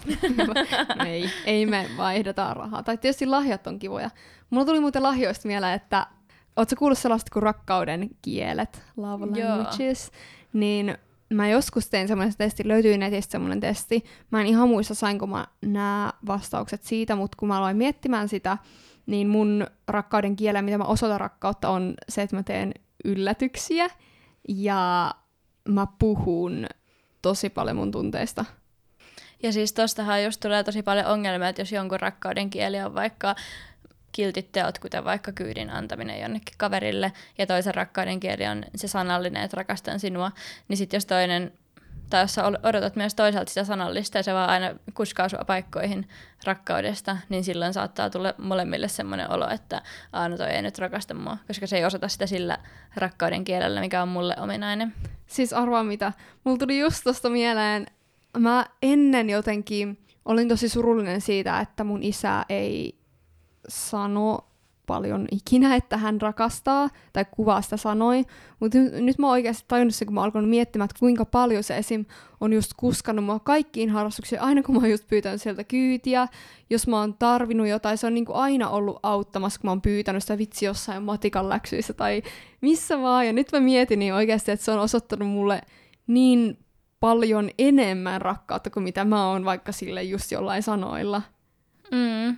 ei, 1.07 1.29
ei 1.45 1.65
me 1.65 1.89
vaihdeta 1.97 2.53
rahaa. 2.53 2.83
Tai 2.83 2.97
tietysti 2.97 3.25
lahjat 3.25 3.67
on 3.67 3.79
kivoja. 3.79 4.09
Mulla 4.49 4.65
tuli 4.65 4.79
muuten 4.79 5.03
lahjoista 5.03 5.47
mieleen, 5.47 5.73
että 5.73 6.07
Oletko 6.55 6.75
kuullut 6.79 6.97
sellaista 6.97 7.31
kuin 7.33 7.43
rakkauden 7.43 8.09
kielet, 8.21 8.83
love 8.97 9.25
languages? 9.25 10.11
Joo. 10.13 10.21
Niin 10.53 10.97
mä 11.33 11.49
joskus 11.49 11.89
tein 11.89 12.07
semmoinen 12.07 12.37
testi, 12.37 12.67
löytyi 12.67 12.97
netistä 12.97 13.31
semmoinen 13.31 13.59
testi. 13.59 14.05
Mä 14.31 14.41
en 14.41 14.47
ihan 14.47 14.69
muista, 14.69 14.95
sainko 14.95 15.27
mä 15.27 15.47
nämä 15.61 16.13
vastaukset 16.27 16.83
siitä, 16.83 17.15
mutta 17.15 17.37
kun 17.39 17.47
mä 17.47 17.57
aloin 17.57 17.77
miettimään 17.77 18.29
sitä, 18.29 18.57
niin 19.05 19.27
mun 19.27 19.67
rakkauden 19.87 20.35
kiele, 20.35 20.61
mitä 20.61 20.77
mä 20.77 20.83
osoitan 20.83 21.19
rakkautta, 21.19 21.69
on 21.69 21.93
se, 22.09 22.21
että 22.21 22.35
mä 22.35 22.43
teen 22.43 22.73
yllätyksiä 23.05 23.89
ja 24.47 25.15
mä 25.67 25.87
puhun 25.99 26.65
tosi 27.21 27.49
paljon 27.49 27.77
mun 27.77 27.91
tunteista. 27.91 28.45
Ja 29.43 29.51
siis 29.51 29.73
tostahan 29.73 30.23
just 30.23 30.39
tulee 30.39 30.63
tosi 30.63 30.83
paljon 30.83 31.05
ongelmia, 31.05 31.49
että 31.49 31.61
jos 31.61 31.71
jonkun 31.71 31.99
rakkauden 31.99 32.49
kieli 32.49 32.81
on 32.81 32.95
vaikka 32.95 33.35
kiltit 34.11 34.51
teot, 34.51 34.79
kuten 34.79 35.05
vaikka 35.05 35.31
kyydin 35.31 35.69
antaminen 35.69 36.21
jonnekin 36.21 36.55
kaverille, 36.57 37.11
ja 37.37 37.47
toisen 37.47 37.75
rakkauden 37.75 38.19
kieli 38.19 38.47
on 38.47 38.63
se 38.75 38.87
sanallinen, 38.87 39.43
että 39.43 39.57
rakastan 39.57 39.99
sinua, 39.99 40.31
niin 40.67 40.77
sitten 40.77 40.97
jos 40.97 41.05
toinen, 41.05 41.53
tai 42.09 42.23
jos 42.23 42.35
odotat 42.63 42.95
myös 42.95 43.15
toisaalta 43.15 43.49
sitä 43.49 43.63
sanallista, 43.63 44.17
ja 44.17 44.23
se 44.23 44.33
vaan 44.33 44.49
aina 44.49 44.75
kuskaa 44.93 45.29
sua 45.29 45.43
paikkoihin 45.47 46.07
rakkaudesta, 46.43 47.17
niin 47.29 47.43
silloin 47.43 47.73
saattaa 47.73 48.09
tulla 48.09 48.33
molemmille 48.37 48.87
semmoinen 48.87 49.31
olo, 49.31 49.49
että 49.49 49.81
aina 50.13 50.37
toi 50.37 50.49
ei 50.49 50.61
nyt 50.61 50.79
rakasta 50.79 51.13
mua, 51.13 51.37
koska 51.47 51.67
se 51.67 51.77
ei 51.77 51.85
osata 51.85 52.07
sitä 52.07 52.27
sillä 52.27 52.57
rakkauden 52.95 53.43
kielellä, 53.43 53.81
mikä 53.81 54.01
on 54.01 54.07
mulle 54.07 54.35
ominainen. 54.39 54.93
Siis 55.27 55.53
arvaa 55.53 55.83
mitä, 55.83 56.13
mulla 56.43 56.57
tuli 56.57 56.79
just 56.79 57.03
tosta 57.03 57.29
mieleen, 57.29 57.87
mä 58.37 58.65
ennen 58.81 59.29
jotenkin 59.29 59.97
olin 60.25 60.49
tosi 60.49 60.69
surullinen 60.69 61.21
siitä, 61.21 61.59
että 61.59 61.83
mun 61.83 62.03
isä 62.03 62.45
ei 62.49 63.00
sano 63.67 64.51
paljon 64.91 65.27
ikinä, 65.31 65.75
että 65.75 65.97
hän 65.97 66.21
rakastaa, 66.21 66.89
tai 67.13 67.25
kuvaa 67.31 67.61
sitä 67.61 67.77
sanoi, 67.77 68.25
mutta 68.59 68.77
nyt 68.77 69.17
mä 69.17 69.27
oon 69.27 69.31
oikeasti 69.31 69.65
tajunnut 69.67 69.95
sen, 69.95 70.05
kun 70.05 70.15
mä 70.15 70.23
alkanut 70.23 70.49
miettimään, 70.49 70.85
että 70.85 70.99
kuinka 70.99 71.25
paljon 71.25 71.63
se 71.63 71.77
esim. 71.77 72.05
on 72.41 72.53
just 72.53 72.71
kuskannut 72.77 73.25
mua 73.25 73.39
kaikkiin 73.39 73.89
harrastuksiin, 73.89 74.41
aina 74.41 74.63
kun 74.63 74.75
mä 74.75 74.81
oon 74.81 74.91
just 74.91 75.07
pyytänyt 75.07 75.41
sieltä 75.41 75.63
kyytiä, 75.63 76.27
jos 76.69 76.87
mä 76.87 76.99
oon 76.99 77.13
tarvinnut 77.13 77.67
jotain, 77.67 77.97
se 77.97 78.07
on 78.07 78.13
niin 78.13 78.25
kuin 78.25 78.35
aina 78.35 78.69
ollut 78.69 78.99
auttamassa, 79.03 79.59
kun 79.59 79.67
mä 79.67 79.71
oon 79.71 79.81
pyytänyt 79.81 80.23
sitä 80.23 80.37
vitsi 80.37 80.65
jossain 80.65 81.03
matikan 81.03 81.49
läksyissä 81.49 81.93
tai 81.93 82.23
missä 82.61 83.01
vaan, 83.01 83.27
ja 83.27 83.33
nyt 83.33 83.51
mä 83.51 83.59
mietin 83.59 83.99
niin 83.99 84.13
oikeasti, 84.13 84.51
että 84.51 84.65
se 84.65 84.71
on 84.71 84.79
osoittanut 84.79 85.29
mulle 85.29 85.61
niin 86.07 86.57
paljon 86.99 87.49
enemmän 87.57 88.21
rakkautta 88.21 88.69
kuin 88.69 88.83
mitä 88.83 89.05
mä 89.05 89.27
oon 89.27 89.45
vaikka 89.45 89.71
sille 89.71 90.03
just 90.03 90.31
jollain 90.31 90.63
sanoilla. 90.63 91.21
Mm. 91.91 92.37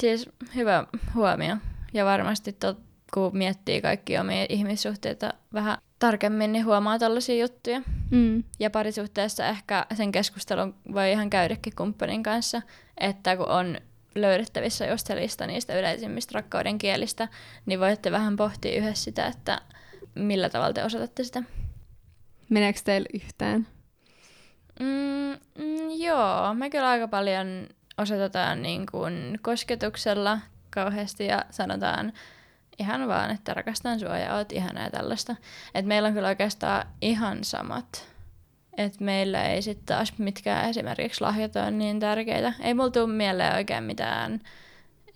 Siis 0.00 0.30
hyvä 0.54 0.86
huomio. 1.14 1.56
Ja 1.92 2.04
varmasti 2.04 2.52
tot, 2.52 2.78
kun 3.14 3.36
miettii 3.36 3.82
kaikki 3.82 4.18
omia 4.18 4.46
ihmissuhteita 4.48 5.34
vähän 5.52 5.78
tarkemmin, 5.98 6.52
niin 6.52 6.64
huomaa 6.64 6.98
tällaisia 6.98 7.40
juttuja. 7.40 7.82
Mm. 8.10 8.44
Ja 8.58 8.70
parisuhteessa 8.70 9.46
ehkä 9.46 9.86
sen 9.94 10.12
keskustelun 10.12 10.74
voi 10.92 11.12
ihan 11.12 11.30
käydäkin 11.30 11.76
kumppanin 11.76 12.22
kanssa, 12.22 12.62
että 12.98 13.36
kun 13.36 13.48
on 13.48 13.78
löydettävissä 14.14 14.86
just 14.86 15.06
se 15.06 15.16
lista 15.16 15.46
niistä 15.46 15.78
yleisimmistä 15.78 16.32
rakkauden 16.34 16.78
kielistä, 16.78 17.28
niin 17.66 17.80
voitte 17.80 18.10
vähän 18.10 18.36
pohtia 18.36 18.78
yhdessä 18.78 19.04
sitä, 19.04 19.26
että 19.26 19.60
millä 20.14 20.48
tavalla 20.48 20.72
te 20.72 20.84
osoitatte 20.84 21.24
sitä. 21.24 21.42
Meneekö 22.48 22.80
teille 22.84 23.08
yhteen? 23.14 23.66
Mm, 24.80 25.38
mm, 25.64 25.90
joo, 25.96 26.54
me 26.54 26.70
kyllä 26.70 26.88
aika 26.88 27.08
paljon 27.08 27.46
osoitetaan 27.98 28.62
niin 28.62 28.86
kuin 28.90 29.38
kosketuksella 29.42 30.38
kauheasti 30.70 31.26
ja 31.26 31.44
sanotaan 31.50 32.12
ihan 32.78 33.08
vaan, 33.08 33.30
että 33.30 33.54
rakastan 33.54 34.00
sua 34.00 34.18
ja 34.18 34.34
oot 34.34 34.52
ihana 34.52 34.82
ja 34.82 34.90
tällaista. 34.90 35.36
Et 35.74 35.86
meillä 35.86 36.08
on 36.08 36.14
kyllä 36.14 36.28
oikeastaan 36.28 36.86
ihan 37.00 37.44
samat. 37.44 38.14
Et 38.76 39.00
meillä 39.00 39.44
ei 39.44 39.62
sitten 39.62 39.86
taas 39.86 40.18
mitkään 40.18 40.70
esimerkiksi 40.70 41.20
lahjat 41.20 41.56
ole 41.56 41.70
niin 41.70 42.00
tärkeitä. 42.00 42.52
Ei 42.60 42.74
mulla 42.74 42.90
tule 42.90 43.06
mieleen 43.06 43.54
oikein 43.54 43.84
mitään 43.84 44.40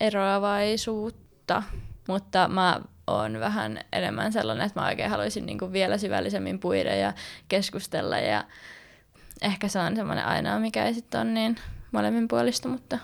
eroavaisuutta, 0.00 1.62
mutta 2.08 2.48
mä 2.48 2.80
oon 3.06 3.40
vähän 3.40 3.80
enemmän 3.92 4.32
sellainen, 4.32 4.66
että 4.66 4.80
mä 4.80 4.86
oikein 4.86 5.10
haluaisin 5.10 5.46
niinku 5.46 5.72
vielä 5.72 5.98
syvällisemmin 5.98 6.60
puida 6.60 6.94
ja 6.94 7.12
keskustella 7.48 8.18
ja 8.18 8.44
ehkä 9.42 9.68
se 9.68 9.78
on 9.78 9.96
semmoinen 9.96 10.24
ainoa, 10.24 10.58
mikä 10.58 10.84
ei 10.84 10.94
sitten 10.94 11.20
ole 11.20 11.30
niin 11.30 11.56
molemmin 11.92 12.29
puolista, 12.29 12.68
mutta 12.68 12.98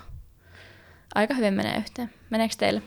aika 1.14 1.34
hyvin 1.34 1.54
menee 1.54 1.76
yhteen. 1.78 2.10
Meneekö 2.30 2.54
teille? 2.58 2.82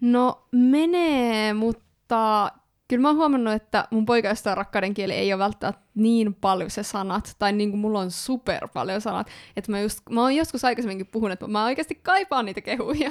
No 0.00 0.46
menee, 0.52 1.54
mutta 1.54 2.50
kyllä 2.88 3.02
mä 3.02 3.08
oon 3.08 3.16
huomannut, 3.16 3.54
että 3.54 3.88
mun 3.90 4.06
poikaista 4.06 4.54
rakkauden 4.54 4.94
kieli 4.94 5.12
ei 5.12 5.32
ole 5.32 5.38
välttämättä 5.38 5.82
niin 5.94 6.34
paljon 6.34 6.70
se 6.70 6.82
sanat, 6.82 7.36
tai 7.38 7.52
niin 7.52 7.70
kuin 7.70 7.80
mulla 7.80 8.00
on 8.00 8.10
super 8.10 8.68
paljon 8.68 9.00
sanat, 9.00 9.26
että 9.56 9.70
mä, 9.70 9.80
just, 9.80 10.00
mä 10.10 10.20
oon 10.20 10.36
joskus 10.36 10.64
aikaisemminkin 10.64 11.06
puhunut, 11.06 11.32
että 11.32 11.46
mä 11.46 11.64
oikeasti 11.64 11.94
kaipaan 11.94 12.44
niitä 12.44 12.60
kehuja, 12.60 13.10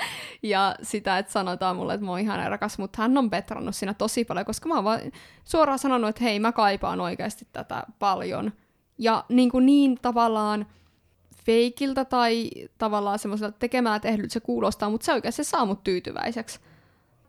ja 0.42 0.76
sitä, 0.82 1.18
että 1.18 1.32
sanotaan 1.32 1.76
mulle, 1.76 1.94
että 1.94 2.06
mä 2.06 2.10
oon 2.10 2.20
ihan 2.20 2.50
rakas, 2.50 2.78
mutta 2.78 3.02
hän 3.02 3.18
on 3.18 3.30
petrannut 3.30 3.76
siinä 3.76 3.94
tosi 3.94 4.24
paljon, 4.24 4.46
koska 4.46 4.68
mä 4.68 4.74
oon 4.74 4.84
vaan 4.84 5.00
suoraan 5.44 5.78
sanonut, 5.78 6.08
että 6.10 6.24
hei, 6.24 6.38
mä 6.38 6.52
kaipaan 6.52 7.00
oikeasti 7.00 7.48
tätä 7.52 7.82
paljon, 7.98 8.52
ja 8.98 9.24
niin, 9.28 9.50
kuin 9.50 9.66
niin 9.66 9.98
tavallaan, 10.02 10.66
feikiltä 11.44 12.04
tai 12.04 12.50
tavallaan 12.78 13.18
semmoiselta 13.18 13.58
tekemällä 13.58 14.00
tehdyt 14.00 14.30
se 14.30 14.40
kuulostaa, 14.40 14.90
mutta 14.90 15.04
se 15.04 15.12
oikeasti 15.12 15.44
saa 15.44 15.64
mut 15.64 15.84
tyytyväiseksi. 15.84 16.60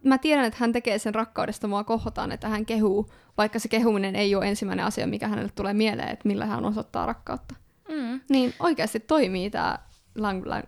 Mä 0.04 0.18
tiedän, 0.18 0.46
että 0.46 0.58
hän 0.60 0.72
tekee 0.72 0.98
sen 0.98 1.16
rakkaudesta 1.16 1.68
mua 1.68 1.84
kohotaan, 1.84 2.32
että 2.32 2.50
hän 2.50 2.66
kehuu, 2.66 3.12
vaikka 3.38 3.60
se 3.60 3.68
kehuminen 3.68 4.16
ei 4.16 4.36
ole 4.36 4.48
ensimmäinen 4.48 4.86
asia, 4.86 5.08
mikä 5.08 5.28
hänelle 5.28 5.52
tulee 5.56 5.74
mieleen, 5.74 6.10
että 6.10 6.28
millä 6.28 6.46
hän 6.46 6.66
osoittaa 6.66 7.06
rakkautta. 7.06 7.56
Mm. 7.90 8.22
Niin 8.30 8.54
oikeasti 8.60 9.00
toimii 9.00 9.50
tämä 9.50 9.80
lang, 10.16 10.46
lang, 10.46 10.64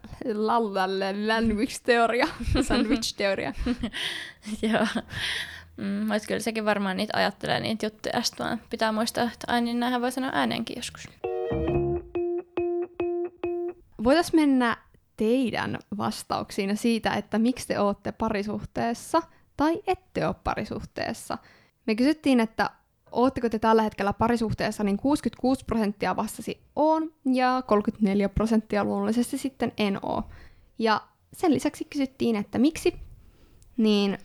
language-teoria, 1.28 2.28
sandwich-teoria. 2.68 3.54
Joo. 4.72 4.88
Mm, 5.78 5.86
mutta 5.86 6.28
kyllä 6.28 6.40
sekin 6.40 6.66
varmaan 6.66 6.98
niitä 6.98 7.18
ajattelee 7.18 7.60
niitä 7.60 7.86
juttuja, 7.86 8.22
sitten 8.22 8.62
pitää 8.70 8.92
muistaa, 8.92 9.24
että 9.24 9.54
aina 9.54 9.66
niin 9.66 9.80
näinhän 9.80 10.02
voi 10.02 10.12
sanoa 10.12 10.32
ääneenkin 10.34 10.76
joskus 10.78 11.10
voitaisiin 14.04 14.42
mennä 14.42 14.78
teidän 15.18 15.80
vastauksiin 15.98 16.78
siitä, 16.78 17.14
että 17.14 17.40
miksi 17.40 17.68
te 17.68 17.80
olette 17.80 18.12
parisuhteessa 18.12 19.22
tai 19.58 19.82
ette 19.88 20.28
ole 20.28 20.36
parisuhteessa. 20.44 21.38
Me 21.86 21.96
kysyttiin, 21.96 22.40
että 22.40 22.70
ootteko 23.12 23.50
te 23.50 23.60
tällä 23.60 23.82
hetkellä 23.82 24.14
parisuhteessa, 24.14 24.84
niin 24.84 24.98
66 24.98 25.66
prosenttia 25.66 26.16
vastasi 26.16 26.62
on 26.76 27.14
ja 27.34 27.64
34 27.68 28.30
prosenttia 28.30 28.84
luonnollisesti 28.84 29.38
sitten 29.38 29.72
en 29.78 30.00
oo. 30.02 30.24
Ja 30.80 31.02
sen 31.34 31.54
lisäksi 31.54 31.86
kysyttiin, 31.86 32.36
että 32.36 32.58
miksi, 32.58 32.94
niin 33.78 34.18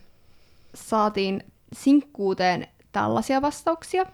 saatiin 0.75 1.43
sinkkuuteen 1.73 2.67
tällaisia 2.91 3.41
vastauksia. 3.41 4.05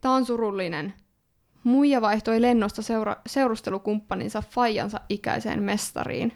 Tämä 0.00 0.14
on 0.14 0.26
surullinen 0.26 0.94
Muija 1.64 2.00
vaihtoi 2.00 2.42
lennosta 2.42 2.82
seura- 2.82 3.20
seurustelukumppaninsa 3.26 4.42
Fajansa 4.50 5.00
ikäiseen 5.08 5.62
mestariin. 5.62 6.32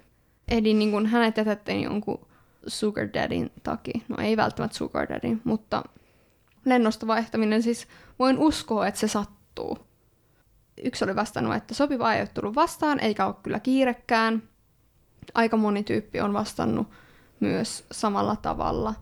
Eli 0.49 0.75
niin 0.75 0.91
kun 0.91 1.07
hänet 1.07 1.37
jätettiin 1.37 1.83
jonkun 1.83 2.27
sugar 2.67 3.09
daddyn 3.15 3.51
takia. 3.63 4.01
No 4.09 4.17
ei 4.19 4.37
välttämättä 4.37 4.77
sugar 4.77 5.09
daddy, 5.09 5.39
mutta 5.45 5.83
lennosta 6.65 7.07
vaihtaminen 7.07 7.63
siis 7.63 7.89
voin 8.19 8.39
uskoa, 8.39 8.87
että 8.87 9.01
se 9.01 9.09
sattuu. 9.09 9.79
yksi 10.85 11.05
oli 11.05 11.17
vastannut, 11.17 11.55
että 11.55 11.75
sopiva 11.75 12.15
ei 12.15 12.21
ole 12.21 12.29
tullut 12.35 12.55
vastaan, 12.55 13.01
eikä 13.01 13.27
ole 13.27 13.35
kyllä 13.43 13.61
kiirekään. 13.61 14.43
Aika 15.35 15.57
moni 15.57 15.83
tyyppi 15.83 16.21
on 16.21 16.33
vastannut 16.33 16.87
myös 17.41 17.85
samalla 17.93 18.37
tavalla. 18.37 18.95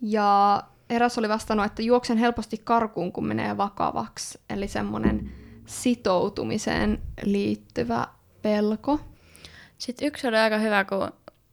Ja 0.00 0.62
eräs 0.90 1.18
oli 1.18 1.28
vastannut, 1.28 1.66
että 1.66 1.82
juoksen 1.82 2.18
helposti 2.18 2.58
karkuun, 2.64 3.12
kun 3.12 3.26
menee 3.26 3.56
vakavaksi. 3.56 4.40
Eli 4.50 4.68
semmoinen 4.68 5.32
sitoutumiseen 5.66 7.02
liittyvä 7.22 8.06
pelko. 8.42 9.00
Sitten 9.78 10.08
yksi 10.08 10.26
oli 10.28 10.36
aika 10.36 10.58
hyvä, 10.58 10.84
kun 10.84 11.12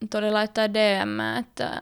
tuli 0.09 0.31
laittaa 0.31 0.73
DM, 0.73 1.37
että 1.39 1.81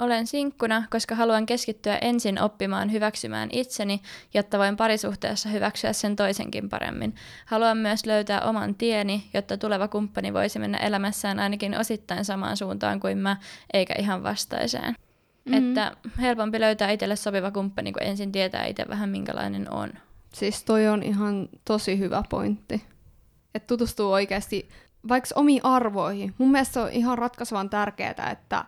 olen 0.00 0.26
sinkkuna, 0.26 0.84
koska 0.90 1.14
haluan 1.14 1.46
keskittyä 1.46 1.98
ensin 1.98 2.40
oppimaan 2.40 2.92
hyväksymään 2.92 3.48
itseni, 3.52 4.02
jotta 4.34 4.58
voin 4.58 4.76
parisuhteessa 4.76 5.48
hyväksyä 5.48 5.92
sen 5.92 6.16
toisenkin 6.16 6.68
paremmin. 6.68 7.14
Haluan 7.46 7.78
myös 7.78 8.06
löytää 8.06 8.40
oman 8.40 8.74
tieni, 8.74 9.30
jotta 9.34 9.56
tuleva 9.56 9.88
kumppani 9.88 10.34
voisi 10.34 10.58
mennä 10.58 10.78
elämässään 10.78 11.38
ainakin 11.38 11.78
osittain 11.78 12.24
samaan 12.24 12.56
suuntaan 12.56 13.00
kuin 13.00 13.18
mä, 13.18 13.36
eikä 13.72 13.94
ihan 13.98 14.22
vastaiseen. 14.22 14.94
Mm-hmm. 15.44 15.68
Että 15.68 15.96
helpompi 16.20 16.60
löytää 16.60 16.90
itselle 16.90 17.16
sopiva 17.16 17.50
kumppani, 17.50 17.92
kun 17.92 18.02
ensin 18.02 18.32
tietää 18.32 18.66
itse 18.66 18.84
vähän 18.88 19.08
minkälainen 19.08 19.72
on. 19.72 19.92
Siis 20.34 20.64
toi 20.64 20.88
on 20.88 21.02
ihan 21.02 21.48
tosi 21.64 21.98
hyvä 21.98 22.22
pointti. 22.28 22.82
Että 23.54 23.66
tutustuu 23.66 24.12
oikeasti 24.12 24.68
vaikka 25.08 25.30
omiin 25.34 25.64
arvoihin. 25.64 26.34
Mun 26.38 26.50
mielestä 26.50 26.72
se 26.72 26.80
on 26.80 26.90
ihan 26.90 27.18
ratkaisevan 27.18 27.70
tärkeää, 27.70 28.30
että 28.32 28.64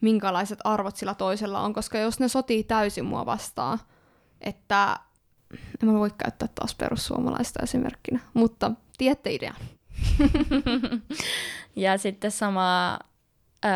minkälaiset 0.00 0.58
arvot 0.64 0.96
sillä 0.96 1.14
toisella 1.14 1.60
on, 1.60 1.72
koska 1.72 1.98
jos 1.98 2.20
ne 2.20 2.28
sotii 2.28 2.64
täysin 2.64 3.04
mua 3.04 3.26
vastaan, 3.26 3.78
että 4.40 4.98
en 5.82 5.88
mä 5.88 5.98
voi 5.98 6.10
käyttää 6.18 6.48
taas 6.54 6.74
perussuomalaista 6.74 7.62
esimerkkinä, 7.62 8.20
mutta 8.34 8.70
tiedätte 8.98 9.32
idean. 9.32 9.56
ja 11.76 11.98
sitten 11.98 12.30
sama 12.30 12.98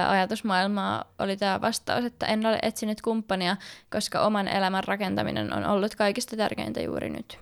ajatusmaailmaa 0.09 1.05
oli 1.19 1.37
tämä 1.37 1.61
vastaus, 1.61 2.05
että 2.05 2.27
en 2.27 2.47
ole 2.47 2.59
etsinyt 2.63 3.03
kumppania, 3.03 3.57
koska 3.91 4.21
oman 4.21 4.49
elämän 4.49 4.85
rakentaminen 4.85 5.53
on 5.53 5.67
ollut 5.67 5.95
kaikista 5.95 6.37
tärkeintä 6.37 6.81
juuri 6.81 7.11
nyt. 7.11 7.39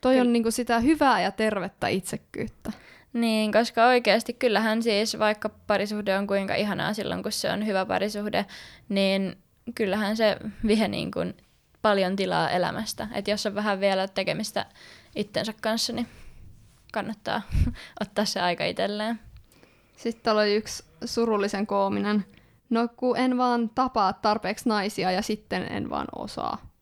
Toi 0.00 0.20
on 0.20 0.32
niinku 0.32 0.50
sitä 0.50 0.80
hyvää 0.80 1.20
ja 1.20 1.30
tervettä 1.30 1.88
itsekkyyttä. 1.88 2.72
Niin, 3.12 3.52
koska 3.52 3.86
oikeasti 3.86 4.32
kyllähän 4.32 4.82
siis 4.82 5.18
vaikka 5.18 5.48
parisuhde 5.48 6.18
on 6.18 6.26
kuinka 6.26 6.54
ihanaa 6.54 6.94
silloin, 6.94 7.22
kun 7.22 7.32
se 7.32 7.50
on 7.50 7.66
hyvä 7.66 7.86
parisuhde, 7.86 8.46
niin 8.88 9.36
kyllähän 9.74 10.16
se 10.16 10.36
vie 10.66 10.88
niin 10.88 11.10
kuin 11.10 11.34
paljon 11.82 12.16
tilaa 12.16 12.50
elämästä. 12.50 13.08
Että 13.14 13.30
jos 13.30 13.46
on 13.46 13.54
vähän 13.54 13.80
vielä 13.80 14.08
tekemistä 14.08 14.66
itsensä 15.16 15.54
kanssa, 15.60 15.92
niin 15.92 16.08
kannattaa 16.92 17.42
ottaa 18.02 18.24
se 18.24 18.40
aika 18.40 18.64
itselleen. 18.64 19.20
Sitten 19.96 20.22
täällä 20.22 20.42
oli 20.42 20.54
yksi 20.54 20.84
surullisen 21.04 21.66
koominen. 21.66 22.24
No 22.70 22.88
kun 22.96 23.16
en 23.16 23.38
vaan 23.38 23.70
tapaa 23.74 24.12
tarpeeksi 24.12 24.68
naisia 24.68 25.10
ja 25.10 25.22
sitten 25.22 25.62
en 25.62 25.90
vaan 25.90 26.06
osaa. 26.16 26.74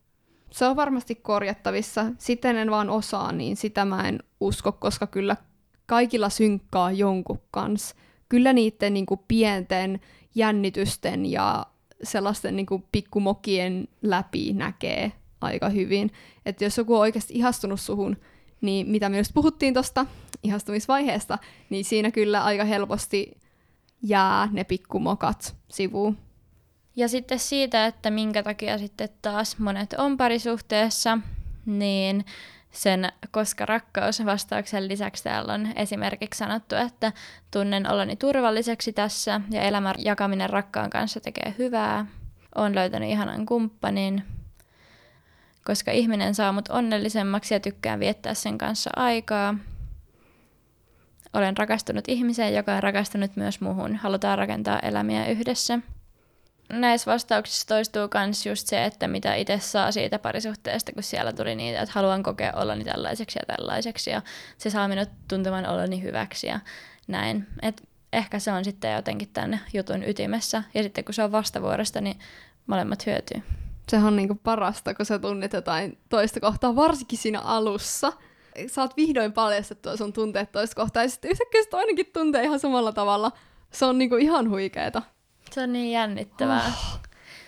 Se 0.51 0.67
on 0.67 0.77
varmasti 0.77 1.15
korjattavissa. 1.15 2.05
Sitten 2.19 2.57
en 2.57 2.71
vaan 2.71 2.91
osaa, 2.91 3.33
niin 3.33 3.57
sitä 3.57 3.85
mä 3.85 4.09
en 4.09 4.19
usko, 4.41 4.73
koska 4.73 5.07
kyllä 5.07 5.37
kaikilla 5.87 6.29
synkkaa 6.29 6.93
jonkun 6.93 7.41
kanssa. 7.51 7.97
Kyllä 8.29 8.53
niiden 8.53 8.95
niin 8.95 9.07
pienten 9.29 10.01
jännitysten 10.35 11.27
ja 11.27 11.67
sellaisten 12.03 12.57
niin 12.57 12.67
pikkumokien 12.93 13.89
läpi 14.03 14.53
näkee 14.53 15.13
aika 15.41 15.69
hyvin. 15.69 16.11
Että 16.47 16.65
jos 16.65 16.79
joku 16.79 16.95
on 16.95 17.01
oikeasti 17.01 17.35
ihastunut 17.35 17.81
suhun, 17.81 18.17
niin 18.61 18.91
mitä 18.91 19.09
me 19.09 19.19
just 19.19 19.35
puhuttiin 19.35 19.75
tuosta 19.75 20.07
ihastumisvaiheesta, 20.43 21.39
niin 21.71 21.85
siinä 21.85 22.11
kyllä 22.11 22.45
aika 22.45 22.65
helposti 22.65 23.42
jää 24.03 24.49
ne 24.53 24.65
pikkumokat 24.65 25.57
sivuun. 25.69 26.19
Ja 26.97 27.09
sitten 27.09 27.39
siitä, 27.39 27.87
että 27.87 28.11
minkä 28.11 28.43
takia 28.43 28.79
sitten 28.79 29.09
taas 29.23 29.59
monet 29.59 29.93
on 29.93 30.17
parisuhteessa, 30.17 31.19
niin 31.67 32.25
sen 32.71 33.13
koska 33.31 33.67
rakkaus 33.67 34.25
vastauksen 34.25 34.89
lisäksi 34.89 35.25
täällä 35.25 35.53
on 35.53 35.69
esimerkiksi 35.77 36.39
sanottu, 36.39 36.75
että 36.75 37.13
tunnen 37.51 37.91
oloni 37.91 38.17
turvalliseksi 38.17 38.93
tässä 38.93 39.41
ja 39.51 39.63
elämän 39.63 39.95
jakaminen 39.99 40.51
rakkaan 40.51 40.91
kanssa 40.91 41.21
tekee 41.21 41.55
hyvää. 41.59 42.07
Olen 42.55 42.75
löytänyt 42.75 43.11
ihanan 43.11 43.47
kumppanin, 43.47 44.23
koska 45.65 45.91
ihminen 45.91 46.35
saa 46.35 46.53
mut 46.53 46.69
onnellisemmaksi 46.69 47.55
ja 47.55 47.61
tykkään 47.61 48.01
viettää 48.01 48.35
sen 48.35 48.59
kanssa 48.59 48.91
aikaa. 48.97 49.55
Olen 51.35 51.57
rakastunut 51.57 52.05
ihmiseen, 52.09 52.55
joka 52.55 52.75
on 52.75 52.83
rakastunut 52.83 53.37
myös 53.37 53.61
muuhun. 53.61 53.97
Halutaan 53.97 54.39
rakentaa 54.39 54.79
elämiä 54.79 55.27
yhdessä 55.27 55.79
näissä 56.73 57.13
vastauksissa 57.13 57.67
toistuu 57.67 58.09
myös 58.15 58.47
just 58.47 58.67
se, 58.67 58.85
että 58.85 59.09
mitä 59.09 59.35
itse 59.35 59.59
saa 59.59 59.93
siitä 59.93 60.19
parisuhteesta, 60.19 60.93
kun 60.93 61.03
siellä 61.03 61.33
tuli 61.33 61.55
niitä, 61.55 61.81
että 61.81 61.93
haluan 61.95 62.23
kokea 62.23 62.53
oloni 62.57 62.85
tällaiseksi 62.85 63.39
ja 63.39 63.57
tällaiseksi 63.57 64.11
ja 64.11 64.23
se 64.59 64.71
saa 64.71 64.89
minut 64.89 65.09
tuntemaan 65.29 65.67
oloni 65.67 66.03
hyväksi 66.03 66.47
ja 66.47 66.61
näin. 67.09 67.47
Et 67.63 67.89
ehkä 68.13 68.39
se 68.39 68.53
on 68.53 68.65
sitten 68.65 68.93
jotenkin 68.93 69.29
tänne 69.33 69.61
jutun 69.75 70.05
ytimessä 70.05 70.63
ja 70.75 70.83
sitten 70.83 71.05
kun 71.05 71.15
se 71.15 71.25
on 71.25 71.33
vastavuorosta, 71.33 72.01
niin 72.01 72.19
molemmat 72.67 73.07
hyötyy. 73.07 73.43
Sehän 73.89 74.07
on 74.07 74.17
niinku 74.17 74.35
parasta, 74.35 74.95
kun 74.95 75.07
sä 75.07 75.19
tunnet 75.19 75.53
jotain 75.53 75.99
toista 76.09 76.41
kohtaa, 76.41 76.77
varsinkin 76.77 77.19
siinä 77.19 77.41
alussa. 77.41 78.13
Saat 78.67 78.97
vihdoin 78.97 79.33
paljastettua 79.33 79.97
sun 79.97 80.13
tunteet 80.13 80.53
toista 80.53 80.77
kohtaa 80.77 81.03
ja 81.03 81.09
sitten 81.09 81.31
yhtäkkiä 81.31 81.63
toinenkin 81.71 82.07
tuntee 82.13 82.45
ihan 82.45 82.61
samalla 82.61 82.93
tavalla. 82.93 83.33
Se 83.71 83.85
on 83.85 83.99
niinku 83.99 84.17
ihan 84.17 84.51
huikeeta. 84.51 85.03
Se 85.51 85.63
on 85.63 85.73
niin 85.73 85.93
jännittävää. 85.93 86.67
Oh. 86.67 87.01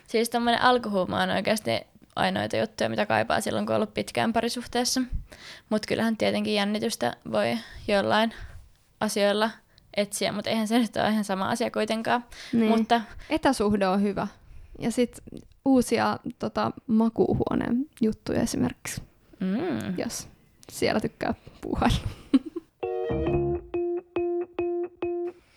Siis 0.06 0.30
tämmöinen 0.30 0.62
alkuhuuma 0.62 1.22
on 1.22 1.30
oikeasti 1.30 1.70
ainoita 2.16 2.56
juttuja, 2.56 2.88
mitä 2.88 3.06
kaipaa 3.06 3.40
silloin, 3.40 3.66
kun 3.66 3.74
on 3.74 3.76
ollut 3.76 3.94
pitkään 3.94 4.32
parisuhteessa. 4.32 5.00
Mutta 5.70 5.86
kyllähän 5.88 6.16
tietenkin 6.16 6.54
jännitystä 6.54 7.16
voi 7.32 7.58
jollain 7.88 8.34
asioilla 9.00 9.50
etsiä, 9.96 10.32
mutta 10.32 10.50
eihän 10.50 10.68
se 10.68 10.78
nyt 10.78 10.96
ole 10.96 11.08
ihan 11.08 11.24
sama 11.24 11.48
asia 11.48 11.70
kuitenkaan. 11.70 12.24
Niin. 12.52 12.78
Mutta... 12.78 13.00
Etäsuhde 13.30 13.88
on 13.88 14.02
hyvä. 14.02 14.26
Ja 14.78 14.90
sitten 14.90 15.24
uusia 15.64 16.18
tota, 16.38 16.70
makuuhuoneen 16.86 17.86
juttuja 18.00 18.40
esimerkiksi, 18.40 19.02
mm. 19.40 19.98
jos 19.98 20.28
siellä 20.72 21.00
tykkää 21.00 21.35
puuhailla. 21.61 22.09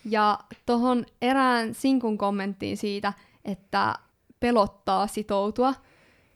Ja 0.09 0.39
tuohon 0.65 1.05
erään 1.21 1.73
sinkun 1.73 2.17
kommenttiin 2.17 2.77
siitä, 2.77 3.13
että 3.45 3.95
pelottaa 4.39 5.07
sitoutua, 5.07 5.73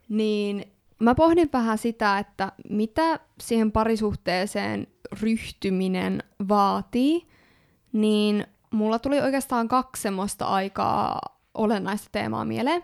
niin 0.10 0.66
mä 1.00 1.16
pohdin 1.16 1.50
vähän 1.54 1.78
sitä, 1.78 2.20
että 2.20 2.52
mitä 2.70 3.20
siihen 3.42 3.72
parisuhteeseen 3.72 4.88
ryhtyminen 5.22 6.24
vaatii, 6.50 7.28
niin 7.94 8.46
mulla 8.72 9.00
tuli 9.00 9.22
oikeastaan 9.22 9.68
kaksi 9.68 10.02
semmoista 10.02 10.46
aikaa 10.46 11.20
olennaista 11.54 12.10
teemaa 12.12 12.46
mieleen. 12.46 12.84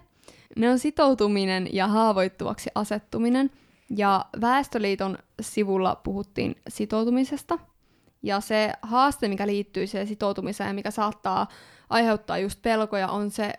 Ne 0.55 0.69
on 0.69 0.79
sitoutuminen 0.79 1.69
ja 1.73 1.87
haavoittuvaksi 1.87 2.69
asettuminen. 2.75 3.51
Ja 3.89 4.25
Väestöliiton 4.41 5.17
sivulla 5.41 5.95
puhuttiin 5.95 6.55
sitoutumisesta– 6.67 7.59
ja 8.23 8.39
se 8.39 8.73
haaste, 8.81 9.27
mikä 9.27 9.47
liittyy 9.47 9.87
siihen 9.87 10.07
sitoutumiseen, 10.07 10.75
mikä 10.75 10.91
saattaa 10.91 11.47
aiheuttaa 11.89 12.37
just 12.37 12.61
pelkoja, 12.61 13.07
on 13.07 13.31
se, 13.31 13.53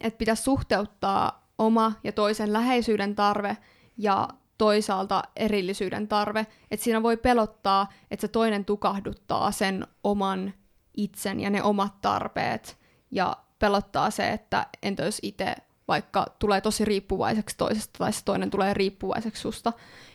että 0.00 0.18
pitäisi 0.18 0.42
suhteuttaa 0.42 1.48
oma 1.58 1.92
ja 2.04 2.12
toisen 2.12 2.52
läheisyyden 2.52 3.14
tarve 3.14 3.56
ja 3.98 4.28
toisaalta 4.58 5.22
erillisyyden 5.36 6.08
tarve. 6.08 6.46
Että 6.70 6.84
siinä 6.84 7.02
voi 7.02 7.16
pelottaa, 7.16 7.92
että 8.10 8.20
se 8.20 8.28
toinen 8.28 8.64
tukahduttaa 8.64 9.50
sen 9.52 9.86
oman 10.04 10.54
itsen 10.96 11.40
ja 11.40 11.50
ne 11.50 11.62
omat 11.62 12.00
tarpeet. 12.00 12.78
Ja 13.10 13.36
pelottaa 13.58 14.10
se, 14.10 14.30
että 14.30 14.66
entä 14.82 15.04
jos 15.04 15.18
itse 15.22 15.54
vaikka 15.88 16.26
tulee 16.38 16.60
tosi 16.60 16.84
riippuvaiseksi 16.84 17.56
toisesta 17.56 17.98
tai 17.98 18.12
se 18.12 18.24
toinen 18.24 18.50
tulee 18.50 18.74
riippuvaiseksi 18.74 19.42
susta. 19.42 19.72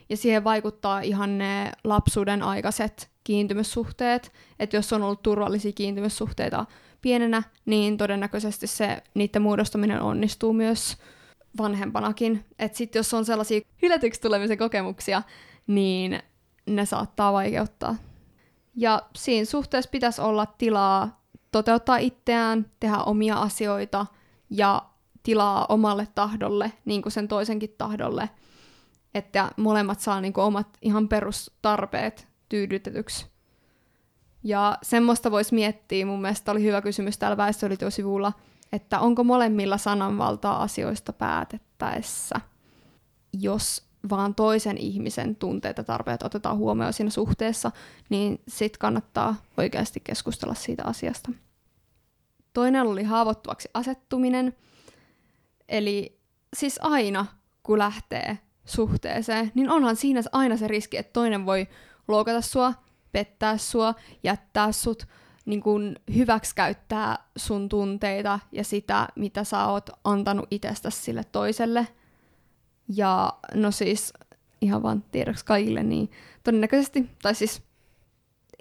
Ja 0.10 0.18
siihen 0.18 0.44
vaikuttaa 0.44 1.02
ihan 1.02 1.38
ne 1.38 1.72
lapsuuden 1.84 2.44
aikaiset 2.44 3.10
kiintymyssuhteet, 3.24 4.34
että 4.60 4.78
jos 4.78 4.94
on 4.94 5.04
ollut 5.04 5.22
turvallisia 5.22 5.72
kiintymyssuhteita 5.72 6.66
pienenä, 7.02 7.44
niin 7.66 7.98
todennäköisesti 7.98 8.68
se 8.68 9.04
niiden 9.14 9.42
muodostaminen 9.42 10.02
onnistuu 10.02 10.54
myös 10.54 10.98
vanhempanakin. 11.58 12.46
Että 12.60 12.78
sitten 12.78 13.00
jos 13.00 13.14
on 13.14 13.26
sellaisia 13.26 13.62
hylätyksi 13.82 14.22
tulemisen 14.22 14.58
kokemuksia, 14.58 15.22
niin 15.68 16.20
ne 16.66 16.86
saattaa 16.86 17.34
vaikeuttaa. 17.34 17.96
Ja 18.76 19.02
siinä 19.16 19.46
suhteessa 19.46 19.90
pitäisi 19.92 20.22
olla 20.22 20.46
tilaa 20.46 21.24
toteuttaa 21.52 21.98
itseään, 21.98 22.72
tehdä 22.80 22.98
omia 22.98 23.36
asioita 23.36 24.06
ja 24.50 24.82
tilaa 25.24 25.66
omalle 25.70 26.08
tahdolle, 26.16 26.72
niin 26.86 27.02
kuin 27.02 27.14
sen 27.14 27.28
toisenkin 27.28 27.76
tahdolle. 27.78 28.30
että 29.14 29.52
molemmat 29.58 30.00
saa 30.00 30.22
niinku 30.22 30.42
omat 30.42 30.68
ihan 30.82 31.10
perustarpeet 31.10 32.28
tyydytetyksi. 32.50 33.26
Ja 34.44 34.78
semmoista 34.82 35.32
voisi 35.32 35.56
miettiä, 35.56 36.06
mun 36.06 36.22
mielestä 36.22 36.52
oli 36.52 36.64
hyvä 36.64 36.82
kysymys 36.82 37.18
täällä 37.18 37.38
väestöliiton 37.38 37.92
että 38.72 39.00
onko 39.00 39.24
molemmilla 39.24 39.78
sananvaltaa 39.78 40.64
asioista 40.64 41.14
päätettäessä, 41.14 42.36
jos 43.34 43.84
vaan 44.10 44.36
toisen 44.36 44.78
ihmisen 44.78 45.36
tunteet 45.36 45.78
ja 45.78 45.84
tarpeet 45.84 46.24
otetaan 46.24 46.58
huomioon 46.58 46.94
siinä 46.94 47.10
suhteessa, 47.10 47.72
niin 48.10 48.42
sit 48.48 48.78
kannattaa 48.78 49.36
oikeasti 49.58 50.00
keskustella 50.00 50.54
siitä 50.54 50.84
asiasta. 50.86 51.32
Toinen 52.54 52.82
oli 52.88 53.04
haavoittuvaksi 53.04 53.70
asettuminen, 53.74 54.56
eli 55.70 56.20
siis 56.56 56.80
aina 56.82 57.26
kun 57.64 57.80
lähtee 57.80 58.38
suhteeseen, 58.66 59.52
niin 59.56 59.70
onhan 59.70 59.96
siinä 59.96 60.22
aina 60.32 60.58
se 60.58 60.68
riski, 60.68 60.98
että 60.98 61.14
toinen 61.14 61.46
voi 61.46 61.68
loukata 62.08 62.42
sua, 62.42 62.74
pettää 63.12 63.58
sua, 63.58 63.96
jättää 64.24 64.72
sut, 64.72 65.08
niin 65.46 65.62
kun 65.62 65.96
hyväksikäyttää 66.16 67.18
sun 67.36 67.70
tunteita 67.70 68.40
ja 68.52 68.64
sitä, 68.64 69.08
mitä 69.16 69.44
sä 69.44 69.66
oot 69.66 69.90
antanut 70.04 70.48
itsestäsi 70.52 71.02
sille 71.02 71.24
toiselle. 71.24 71.88
Ja 72.96 73.34
no 73.54 73.72
siis 73.72 74.14
ihan 74.62 74.84
vaan 74.84 75.04
tiedoksi 75.12 75.46
kaikille, 75.46 75.84
niin 75.84 76.12
todennäköisesti, 76.44 77.10
tai 77.22 77.36
siis 77.36 77.62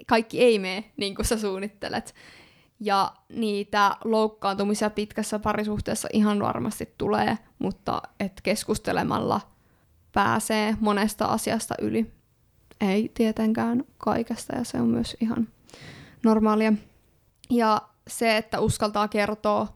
kaikki 0.07 0.41
ei 0.41 0.59
mene 0.59 0.91
niin 0.97 1.15
kuin 1.15 1.25
sä 1.25 1.39
suunnittelet. 1.39 2.13
Ja 2.85 3.13
niitä 3.29 3.97
loukkaantumisia 4.03 4.89
pitkässä 4.89 5.39
parisuhteessa 5.39 6.07
ihan 6.13 6.39
varmasti 6.39 6.93
tulee, 6.97 7.37
mutta 7.59 8.01
et 8.19 8.41
keskustelemalla 8.43 9.41
pääsee 10.13 10.77
monesta 10.79 11.25
asiasta 11.25 11.75
yli. 11.81 12.11
Ei 12.81 13.11
tietenkään 13.13 13.83
kaikesta 13.97 14.55
ja 14.55 14.63
se 14.63 14.77
on 14.77 14.87
myös 14.87 15.17
ihan 15.21 15.47
normaalia. 16.23 16.73
Ja 17.49 17.81
se, 18.07 18.37
että 18.37 18.59
uskaltaa 18.59 19.07
kertoa 19.07 19.67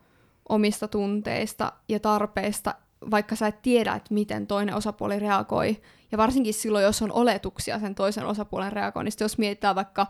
omista 0.50 0.88
tunteista 0.88 1.74
ja 1.90 2.00
tarpeista, 2.00 2.76
vaikka 3.12 3.36
sä 3.36 3.48
et 3.48 3.62
tiedä, 3.62 3.94
että 3.94 4.14
miten 4.14 4.48
toinen 4.48 4.76
osapuoli 4.76 5.20
reagoi. 5.20 5.82
Ja 6.12 6.18
varsinkin 6.18 6.54
silloin, 6.54 6.84
jos 6.84 7.02
on 7.02 7.12
oletuksia 7.12 7.80
sen 7.80 7.96
toisen 7.96 8.26
osapuolen 8.26 8.72
reagoinnista, 8.72 9.24
jos 9.24 9.38
mietitään 9.38 9.76
vaikka 9.76 10.08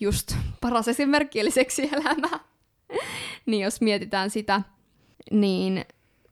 just 0.00 0.36
paras 0.60 0.88
esimerkki, 0.88 1.40
eli 1.40 1.50
seksielämää, 1.50 2.40
niin 3.46 3.64
jos 3.64 3.80
mietitään 3.80 4.30
sitä, 4.30 4.62
niin 5.30 5.84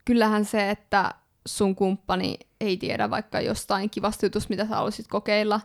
kyllähän 0.05 0.45
se, 0.45 0.71
että 0.71 1.15
sun 1.47 1.75
kumppani 1.75 2.39
ei 2.61 2.77
tiedä 2.77 3.11
vaikka 3.11 3.41
jostain 3.41 3.91
kivasta 3.91 4.27
jutusta, 4.27 4.51
mitä 4.51 4.65
sä 4.65 4.75
haluaisit 4.75 5.09
kokeilla, 5.09 5.61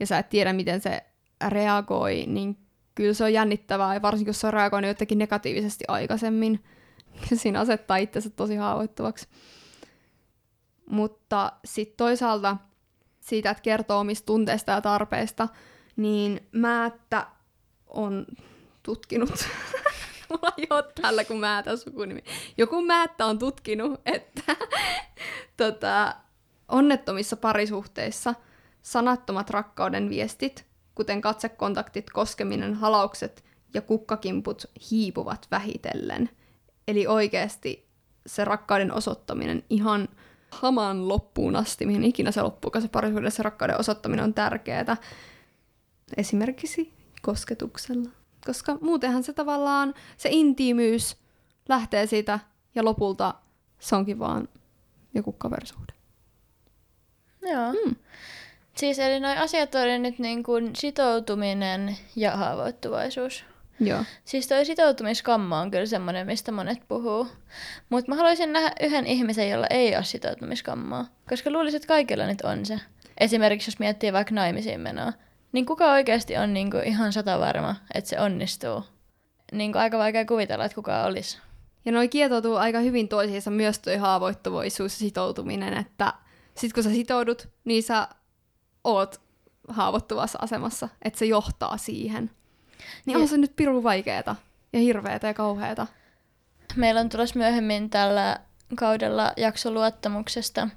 ja 0.00 0.06
sä 0.06 0.18
et 0.18 0.28
tiedä, 0.28 0.52
miten 0.52 0.80
se 0.80 1.02
reagoi, 1.48 2.24
niin 2.26 2.56
kyllä 2.94 3.14
se 3.14 3.24
on 3.24 3.32
jännittävää, 3.32 3.94
ja 3.94 4.02
varsinkin 4.02 4.30
jos 4.30 4.40
se 4.40 4.46
on 4.46 4.52
reagoinut 4.52 4.88
jotenkin 4.88 5.18
negatiivisesti 5.18 5.84
aikaisemmin, 5.88 6.64
siinä 7.34 7.60
asettaa 7.60 7.96
itsensä 7.96 8.30
tosi 8.30 8.56
haavoittuvaksi. 8.56 9.28
Mutta 10.90 11.52
sitten 11.64 11.96
toisaalta 11.96 12.56
siitä, 13.20 13.50
että 13.50 13.62
kertoo 13.62 14.00
omista 14.00 14.26
tunteista 14.26 14.72
ja 14.72 14.80
tarpeista, 14.80 15.48
niin 16.02 16.48
Määttä 16.52 17.26
on 17.86 18.26
tutkinut, 18.82 19.48
mulla 20.30 20.52
ei 20.58 20.66
ole 20.70 20.84
tällä 21.02 21.24
kun 21.24 21.40
Määtä 21.40 21.76
sukunimi, 21.76 22.24
joku 22.58 22.82
Määttä 22.82 23.26
on 23.26 23.38
tutkinut, 23.38 24.00
että 24.06 24.56
tota, 25.56 26.14
onnettomissa 26.68 27.36
parisuhteissa 27.36 28.34
sanattomat 28.82 29.50
rakkauden 29.50 30.10
viestit, 30.10 30.66
kuten 30.94 31.20
katsekontaktit, 31.20 32.10
koskeminen, 32.10 32.74
halaukset 32.74 33.44
ja 33.74 33.82
kukkakimput 33.82 34.64
hiipuvat 34.90 35.46
vähitellen. 35.50 36.30
Eli 36.88 37.06
oikeasti 37.06 37.88
se 38.26 38.44
rakkauden 38.44 38.92
osoittaminen 38.92 39.62
ihan 39.70 40.08
hamaan 40.50 41.08
loppuun 41.08 41.56
asti, 41.56 41.86
mihin 41.86 42.04
ikinä 42.04 42.30
se 42.30 42.42
loppuu, 42.42 42.70
se 42.80 42.88
parisuudessa 42.88 43.42
rakkauden 43.42 43.80
osoittaminen 43.80 44.24
on 44.24 44.34
tärkeää. 44.34 44.96
Esimerkiksi 46.16 46.92
kosketuksella. 47.22 48.10
Koska 48.46 48.78
muutenhan 48.80 49.22
se 49.22 49.32
tavallaan, 49.32 49.94
se 50.16 50.28
intiimyys 50.32 51.16
lähtee 51.68 52.06
siitä 52.06 52.38
ja 52.74 52.84
lopulta 52.84 53.34
se 53.78 53.96
onkin 53.96 54.18
vaan 54.18 54.48
joku 55.14 55.32
kaverisuhde. 55.32 55.92
Joo. 57.42 57.72
Mm. 57.72 57.96
Siis 58.76 58.98
eli 58.98 59.20
noin 59.20 59.38
asiat 59.38 59.74
oli 59.74 59.98
nyt 59.98 60.18
niin 60.18 60.42
kuin 60.42 60.70
sitoutuminen 60.76 61.96
ja 62.16 62.36
haavoittuvaisuus. 62.36 63.44
Joo. 63.80 64.04
Siis 64.24 64.46
toi 64.46 64.64
sitoutumiskamma 64.64 65.60
on 65.60 65.70
kyllä 65.70 65.86
semmoinen, 65.86 66.26
mistä 66.26 66.52
monet 66.52 66.78
puhuu. 66.88 67.28
Mutta 67.88 68.10
mä 68.10 68.16
haluaisin 68.16 68.52
nähdä 68.52 68.72
yhden 68.80 69.06
ihmisen, 69.06 69.50
jolla 69.50 69.66
ei 69.70 69.96
ole 69.96 70.04
sitoutumiskammaa. 70.04 71.06
Koska 71.28 71.50
luulisin, 71.50 71.76
että 71.76 71.88
kaikilla 71.88 72.26
nyt 72.26 72.40
on 72.40 72.66
se. 72.66 72.80
Esimerkiksi 73.20 73.68
jos 73.68 73.78
miettii 73.78 74.12
vaikka 74.12 74.34
naimisiin 74.34 74.80
menoa. 74.80 75.12
Niin 75.52 75.66
kuka 75.66 75.92
oikeasti 75.92 76.36
on 76.36 76.54
niinku 76.54 76.76
ihan 76.76 77.12
sata 77.12 77.38
varma, 77.38 77.76
että 77.94 78.10
se 78.10 78.20
onnistuu? 78.20 78.84
Niinku 79.52 79.78
aika 79.78 79.98
vaikea 79.98 80.24
kuvitella, 80.24 80.64
että 80.64 80.74
kuka 80.74 81.04
olisi. 81.04 81.38
Ja 81.84 81.92
noi 81.92 82.08
kietoutuu 82.08 82.56
aika 82.56 82.80
hyvin 82.80 83.08
toisiinsa 83.08 83.50
myös 83.50 83.78
toi 83.78 83.96
haavoittuvaisuus 83.96 84.92
ja 84.92 84.98
sitoutuminen, 84.98 85.74
että 85.74 86.12
sit 86.54 86.72
kun 86.72 86.82
sä 86.82 86.90
sitoudut, 86.90 87.48
niin 87.64 87.82
sä 87.82 88.08
oot 88.84 89.20
haavoittuvassa 89.68 90.38
asemassa, 90.42 90.88
että 91.02 91.18
se 91.18 91.26
johtaa 91.26 91.76
siihen. 91.76 92.30
Niin 93.06 93.16
on 93.16 93.28
se 93.28 93.36
nyt 93.36 93.56
pirun 93.56 93.82
vaikeeta 93.82 94.36
ja 94.72 94.78
hirveetä 94.78 95.26
ja 95.26 95.34
kauheeta. 95.34 95.86
Meillä 96.76 97.00
on 97.00 97.08
tulossa 97.08 97.38
myöhemmin 97.38 97.90
tällä 97.90 98.40
kaudella 98.76 99.32
jakso 99.36 99.70
luottamuksesta, 99.70 100.68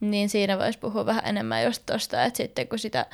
niin 0.00 0.28
siinä 0.28 0.58
voisi 0.58 0.78
puhua 0.78 1.06
vähän 1.06 1.26
enemmän 1.26 1.64
just 1.64 1.82
tosta, 1.86 2.24
että 2.24 2.36
sitten 2.36 2.68
kun 2.68 2.78
sitä 2.78 3.06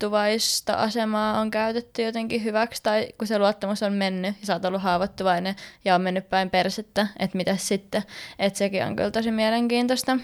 haavoittuvaista 0.00 0.74
asemaa 0.74 1.40
on 1.40 1.50
käytetty 1.50 2.02
jotenkin 2.02 2.44
hyväksi, 2.44 2.82
tai 2.82 3.08
kun 3.18 3.26
se 3.26 3.38
luottamus 3.38 3.82
on 3.82 3.92
mennyt 3.92 4.36
ja 4.40 4.46
sä 4.46 4.52
oot 4.52 4.64
ollut 4.64 4.82
haavoittuvainen 4.82 5.56
ja 5.84 5.94
on 5.94 6.00
mennyt 6.00 6.28
päin 6.28 6.50
persettä, 6.50 7.06
että 7.18 7.36
mitä 7.36 7.56
sitten, 7.56 8.02
että 8.38 8.58
sekin 8.58 8.84
on 8.84 8.96
kyllä 8.96 9.10
tosi 9.10 9.30
mielenkiintoista. 9.30 10.18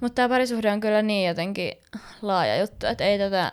Mutta 0.00 0.14
tämä 0.14 0.28
parisuhde 0.28 0.72
on 0.72 0.80
kyllä 0.80 1.02
niin 1.02 1.28
jotenkin 1.28 1.72
laaja 2.22 2.56
juttu, 2.56 2.86
että 2.86 3.04
ei 3.04 3.18
tätä 3.18 3.52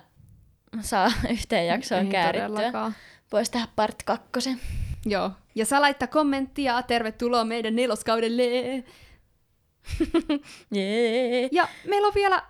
saa 0.81 1.11
yhteen 1.33 1.67
jaksoon 1.67 2.05
Ei 2.05 2.11
käärittyä. 2.11 2.91
Voisi 3.31 3.51
tehdä 3.51 3.67
part 3.75 4.03
kakkosen. 4.03 4.59
Joo. 5.05 5.31
Ja 5.55 5.65
saa 5.65 5.81
laittaa 5.81 6.07
kommenttia. 6.07 6.81
Tervetuloa 6.81 7.43
meidän 7.45 7.75
neloskaudelle. 7.75 8.43
yeah. 10.75 11.49
Ja 11.51 11.67
meillä 11.87 12.07
on 12.07 12.13
vielä 12.15 12.43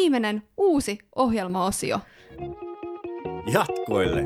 viimeinen 0.00 0.42
uusi 0.56 0.98
ohjelmaosio. 1.14 2.00
Jatkoille. 3.52 4.22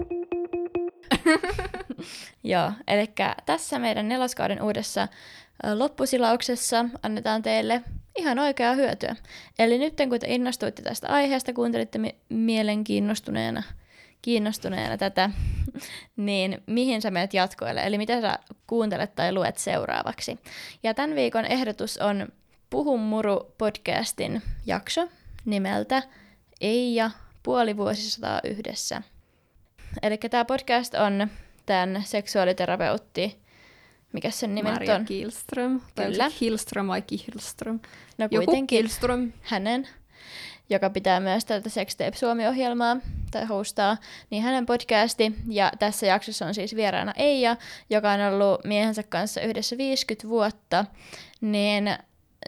Joo, 2.44 2.72
eli 2.88 3.06
tässä 3.46 3.78
meidän 3.78 4.09
neloskauden 4.09 4.62
uudessa 4.62 5.09
loppusilauksessa 5.74 6.85
annetaan 7.02 7.42
teille 7.42 7.83
ihan 8.18 8.38
oikeaa 8.38 8.74
hyötyä. 8.74 9.16
Eli 9.59 9.78
nyt 9.78 9.94
kun 10.09 10.20
te 10.20 10.26
innostuitte 10.28 10.83
tästä 10.83 11.09
aiheesta, 11.09 11.52
kuuntelitte 11.52 11.98
mi- 11.98 12.16
mielenkiinnostuneena 12.28 13.62
kiinnostuneena 14.22 14.96
tätä, 14.96 15.30
niin 16.16 16.62
mihin 16.66 17.02
sä 17.02 17.11
menet 17.11 17.35
jatkoille, 17.35 17.83
eli 17.87 17.98
mitä 17.98 18.20
sä 18.20 18.38
kuuntelet 18.66 19.14
tai 19.14 19.33
luet 19.33 19.59
seuraavaksi. 19.59 20.38
Ja 20.83 20.94
tämän 20.94 21.14
viikon 21.16 21.44
ehdotus 21.44 21.98
on 21.98 22.28
Puhun 22.70 23.00
muru 23.00 23.54
podcastin 23.59 24.42
jakso 24.66 25.09
nimeltä 25.44 26.03
Ei 26.61 26.94
ja 26.94 27.11
puoli 27.42 27.76
vuosisataa 27.76 28.40
yhdessä. 28.44 29.03
Eli 30.03 30.18
tämä 30.18 30.44
podcast 30.44 30.94
on 30.94 31.29
tämän 31.66 32.03
seksuaaliterapeutti 32.07 33.40
mikä 34.12 34.31
sen 34.31 34.55
nimi 34.55 34.70
Maria 34.70 34.94
on? 34.94 35.05
Kihlström. 35.05 35.81
Tai 35.94 36.07
Kyllä. 36.07 36.31
Hillström 36.40 36.87
vai 36.87 37.03
Kihlström? 37.03 37.81
No 38.18 38.29
kuitenkin 38.29 38.79
Kihlström. 38.79 39.33
hänen, 39.42 39.88
joka 40.71 40.90
pitää 40.90 41.21
myös 41.21 41.44
tätä 41.44 41.69
Sextape 41.69 42.17
Suomi-ohjelmaa 42.17 42.96
tai 43.31 43.44
hostaa, 43.44 43.96
niin 44.31 44.42
hänen 44.42 44.67
podcasti. 44.67 45.33
Ja 45.48 45.73
tässä 45.79 46.06
jaksossa 46.06 46.46
on 46.46 46.54
siis 46.54 46.77
vieraana 46.77 47.12
Eija, 47.17 47.56
joka 47.90 48.10
on 48.10 48.21
ollut 48.21 48.65
miehensä 48.65 49.02
kanssa 49.02 49.40
yhdessä 49.40 49.79
50 49.79 50.29
vuotta. 50.29 50.85
Niin 51.40 51.98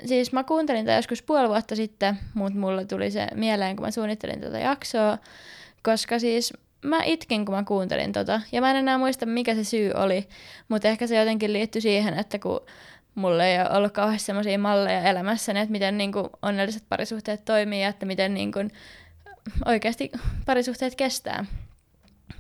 siis 0.05 0.33
mä 0.33 0.45
kuuntelin 0.45 0.85
tätä 0.85 0.97
joskus 0.97 1.23
puoli 1.23 1.49
vuotta 1.49 1.77
sitten, 1.77 2.19
mutta 2.35 2.59
mulle 2.59 2.85
tuli 2.85 3.11
se 3.11 3.27
mieleen, 3.35 3.77
kun 3.77 3.87
mä 3.87 3.91
suunnittelin 3.91 4.41
tätä 4.41 4.59
jaksoa, 4.59 5.19
koska 5.83 6.19
siis 6.19 6.53
mä 6.83 7.03
itkin, 7.05 7.45
kun 7.45 7.55
mä 7.55 7.65
kuuntelin 7.65 8.13
tota. 8.13 8.41
Ja 8.53 8.61
mä 8.61 8.71
en 8.71 8.77
enää 8.77 8.99
muista, 8.99 9.27
mikä 9.27 9.55
se 9.55 9.65
syy 9.65 9.93
oli. 9.95 10.29
Mutta 10.69 10.89
ehkä 10.89 11.07
se 11.07 11.17
jotenkin 11.17 11.53
liittyi 11.53 11.81
siihen, 11.81 12.19
että 12.19 12.39
kun 12.39 12.61
mulla 13.15 13.45
ei 13.45 13.61
ole 13.61 13.71
ollut 13.71 13.93
kauheasti 13.93 14.27
sellaisia 14.27 14.59
malleja 14.59 15.03
elämässäni, 15.03 15.61
että 15.61 15.73
miten 15.73 15.99
niin 15.99 16.13
kuin 16.13 16.31
onnelliset 16.43 16.85
parisuhteet 16.89 17.45
toimii 17.45 17.83
ja 17.83 17.89
että 17.89 18.07
miten 18.07 18.35
niin 18.35 18.53
kuin 18.53 18.71
oikeasti 19.65 20.13
parisuhteet 20.47 20.95
kestää. 20.95 21.45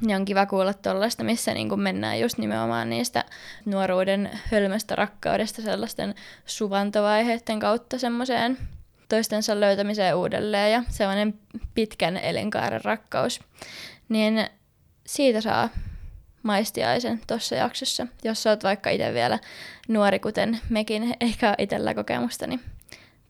Ja 0.07 0.16
on 0.16 0.24
kiva 0.24 0.47
kuulla 0.47 0.74
tuollaista, 0.74 1.24
missä 1.24 1.55
niin 1.55 1.68
kuin 1.68 1.80
mennään 1.80 2.20
just 2.20 2.38
nimenomaan 2.38 2.90
niistä 2.90 3.24
nuoruuden 3.64 4.30
hölmöstä 4.53 4.95
rakkaudesta 4.95 5.62
sellaisten 5.62 6.14
suvantovaiheiden 6.47 7.61
kautta 7.61 7.99
semmoiseen 7.99 8.59
toistensa 9.09 9.61
löytämiseen 9.61 10.16
uudelleen 10.16 10.72
ja 10.72 10.82
sellainen 10.88 11.34
pitkän 11.74 12.16
elinkaaren 12.16 12.84
rakkaus. 12.84 13.40
Niin 14.09 14.47
siitä 15.07 15.40
saa 15.40 15.68
maistiaisen 16.43 17.20
tuossa 17.26 17.55
jaksossa. 17.55 18.07
Jos 18.24 18.47
oot 18.47 18.64
vaikka 18.64 18.90
itse 18.90 19.14
vielä 19.14 19.38
nuori, 19.88 20.18
kuten 20.18 20.61
mekin, 20.68 21.14
eikä 21.20 21.55
itsellä 21.59 21.95
kokemusta, 21.95 22.47
niin 22.47 22.61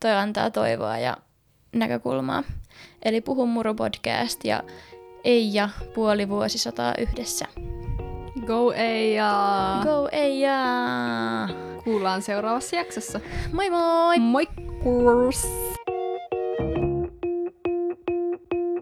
toi 0.01 0.13
antaa 0.13 0.51
toivoa 0.51 0.99
ja 0.99 1.17
näkökulmaa. 1.73 2.43
Eli 3.03 3.21
Puhu 3.21 3.47
Muru 3.47 3.75
podcast 3.75 4.45
ja 4.45 4.63
Eija 5.25 5.69
puoli 5.95 6.29
vuosisataa 6.29 6.95
yhdessä. 6.99 7.47
Go 8.47 8.73
Eija! 8.73 9.81
Go 9.83 10.09
Eija! 10.13 10.57
Kuullaan 11.85 12.23
seuraavassa 12.23 12.77
jaksossa. 12.77 13.21
Moi 13.53 13.71
moi! 13.71 14.19
Moikkuus! 14.19 15.43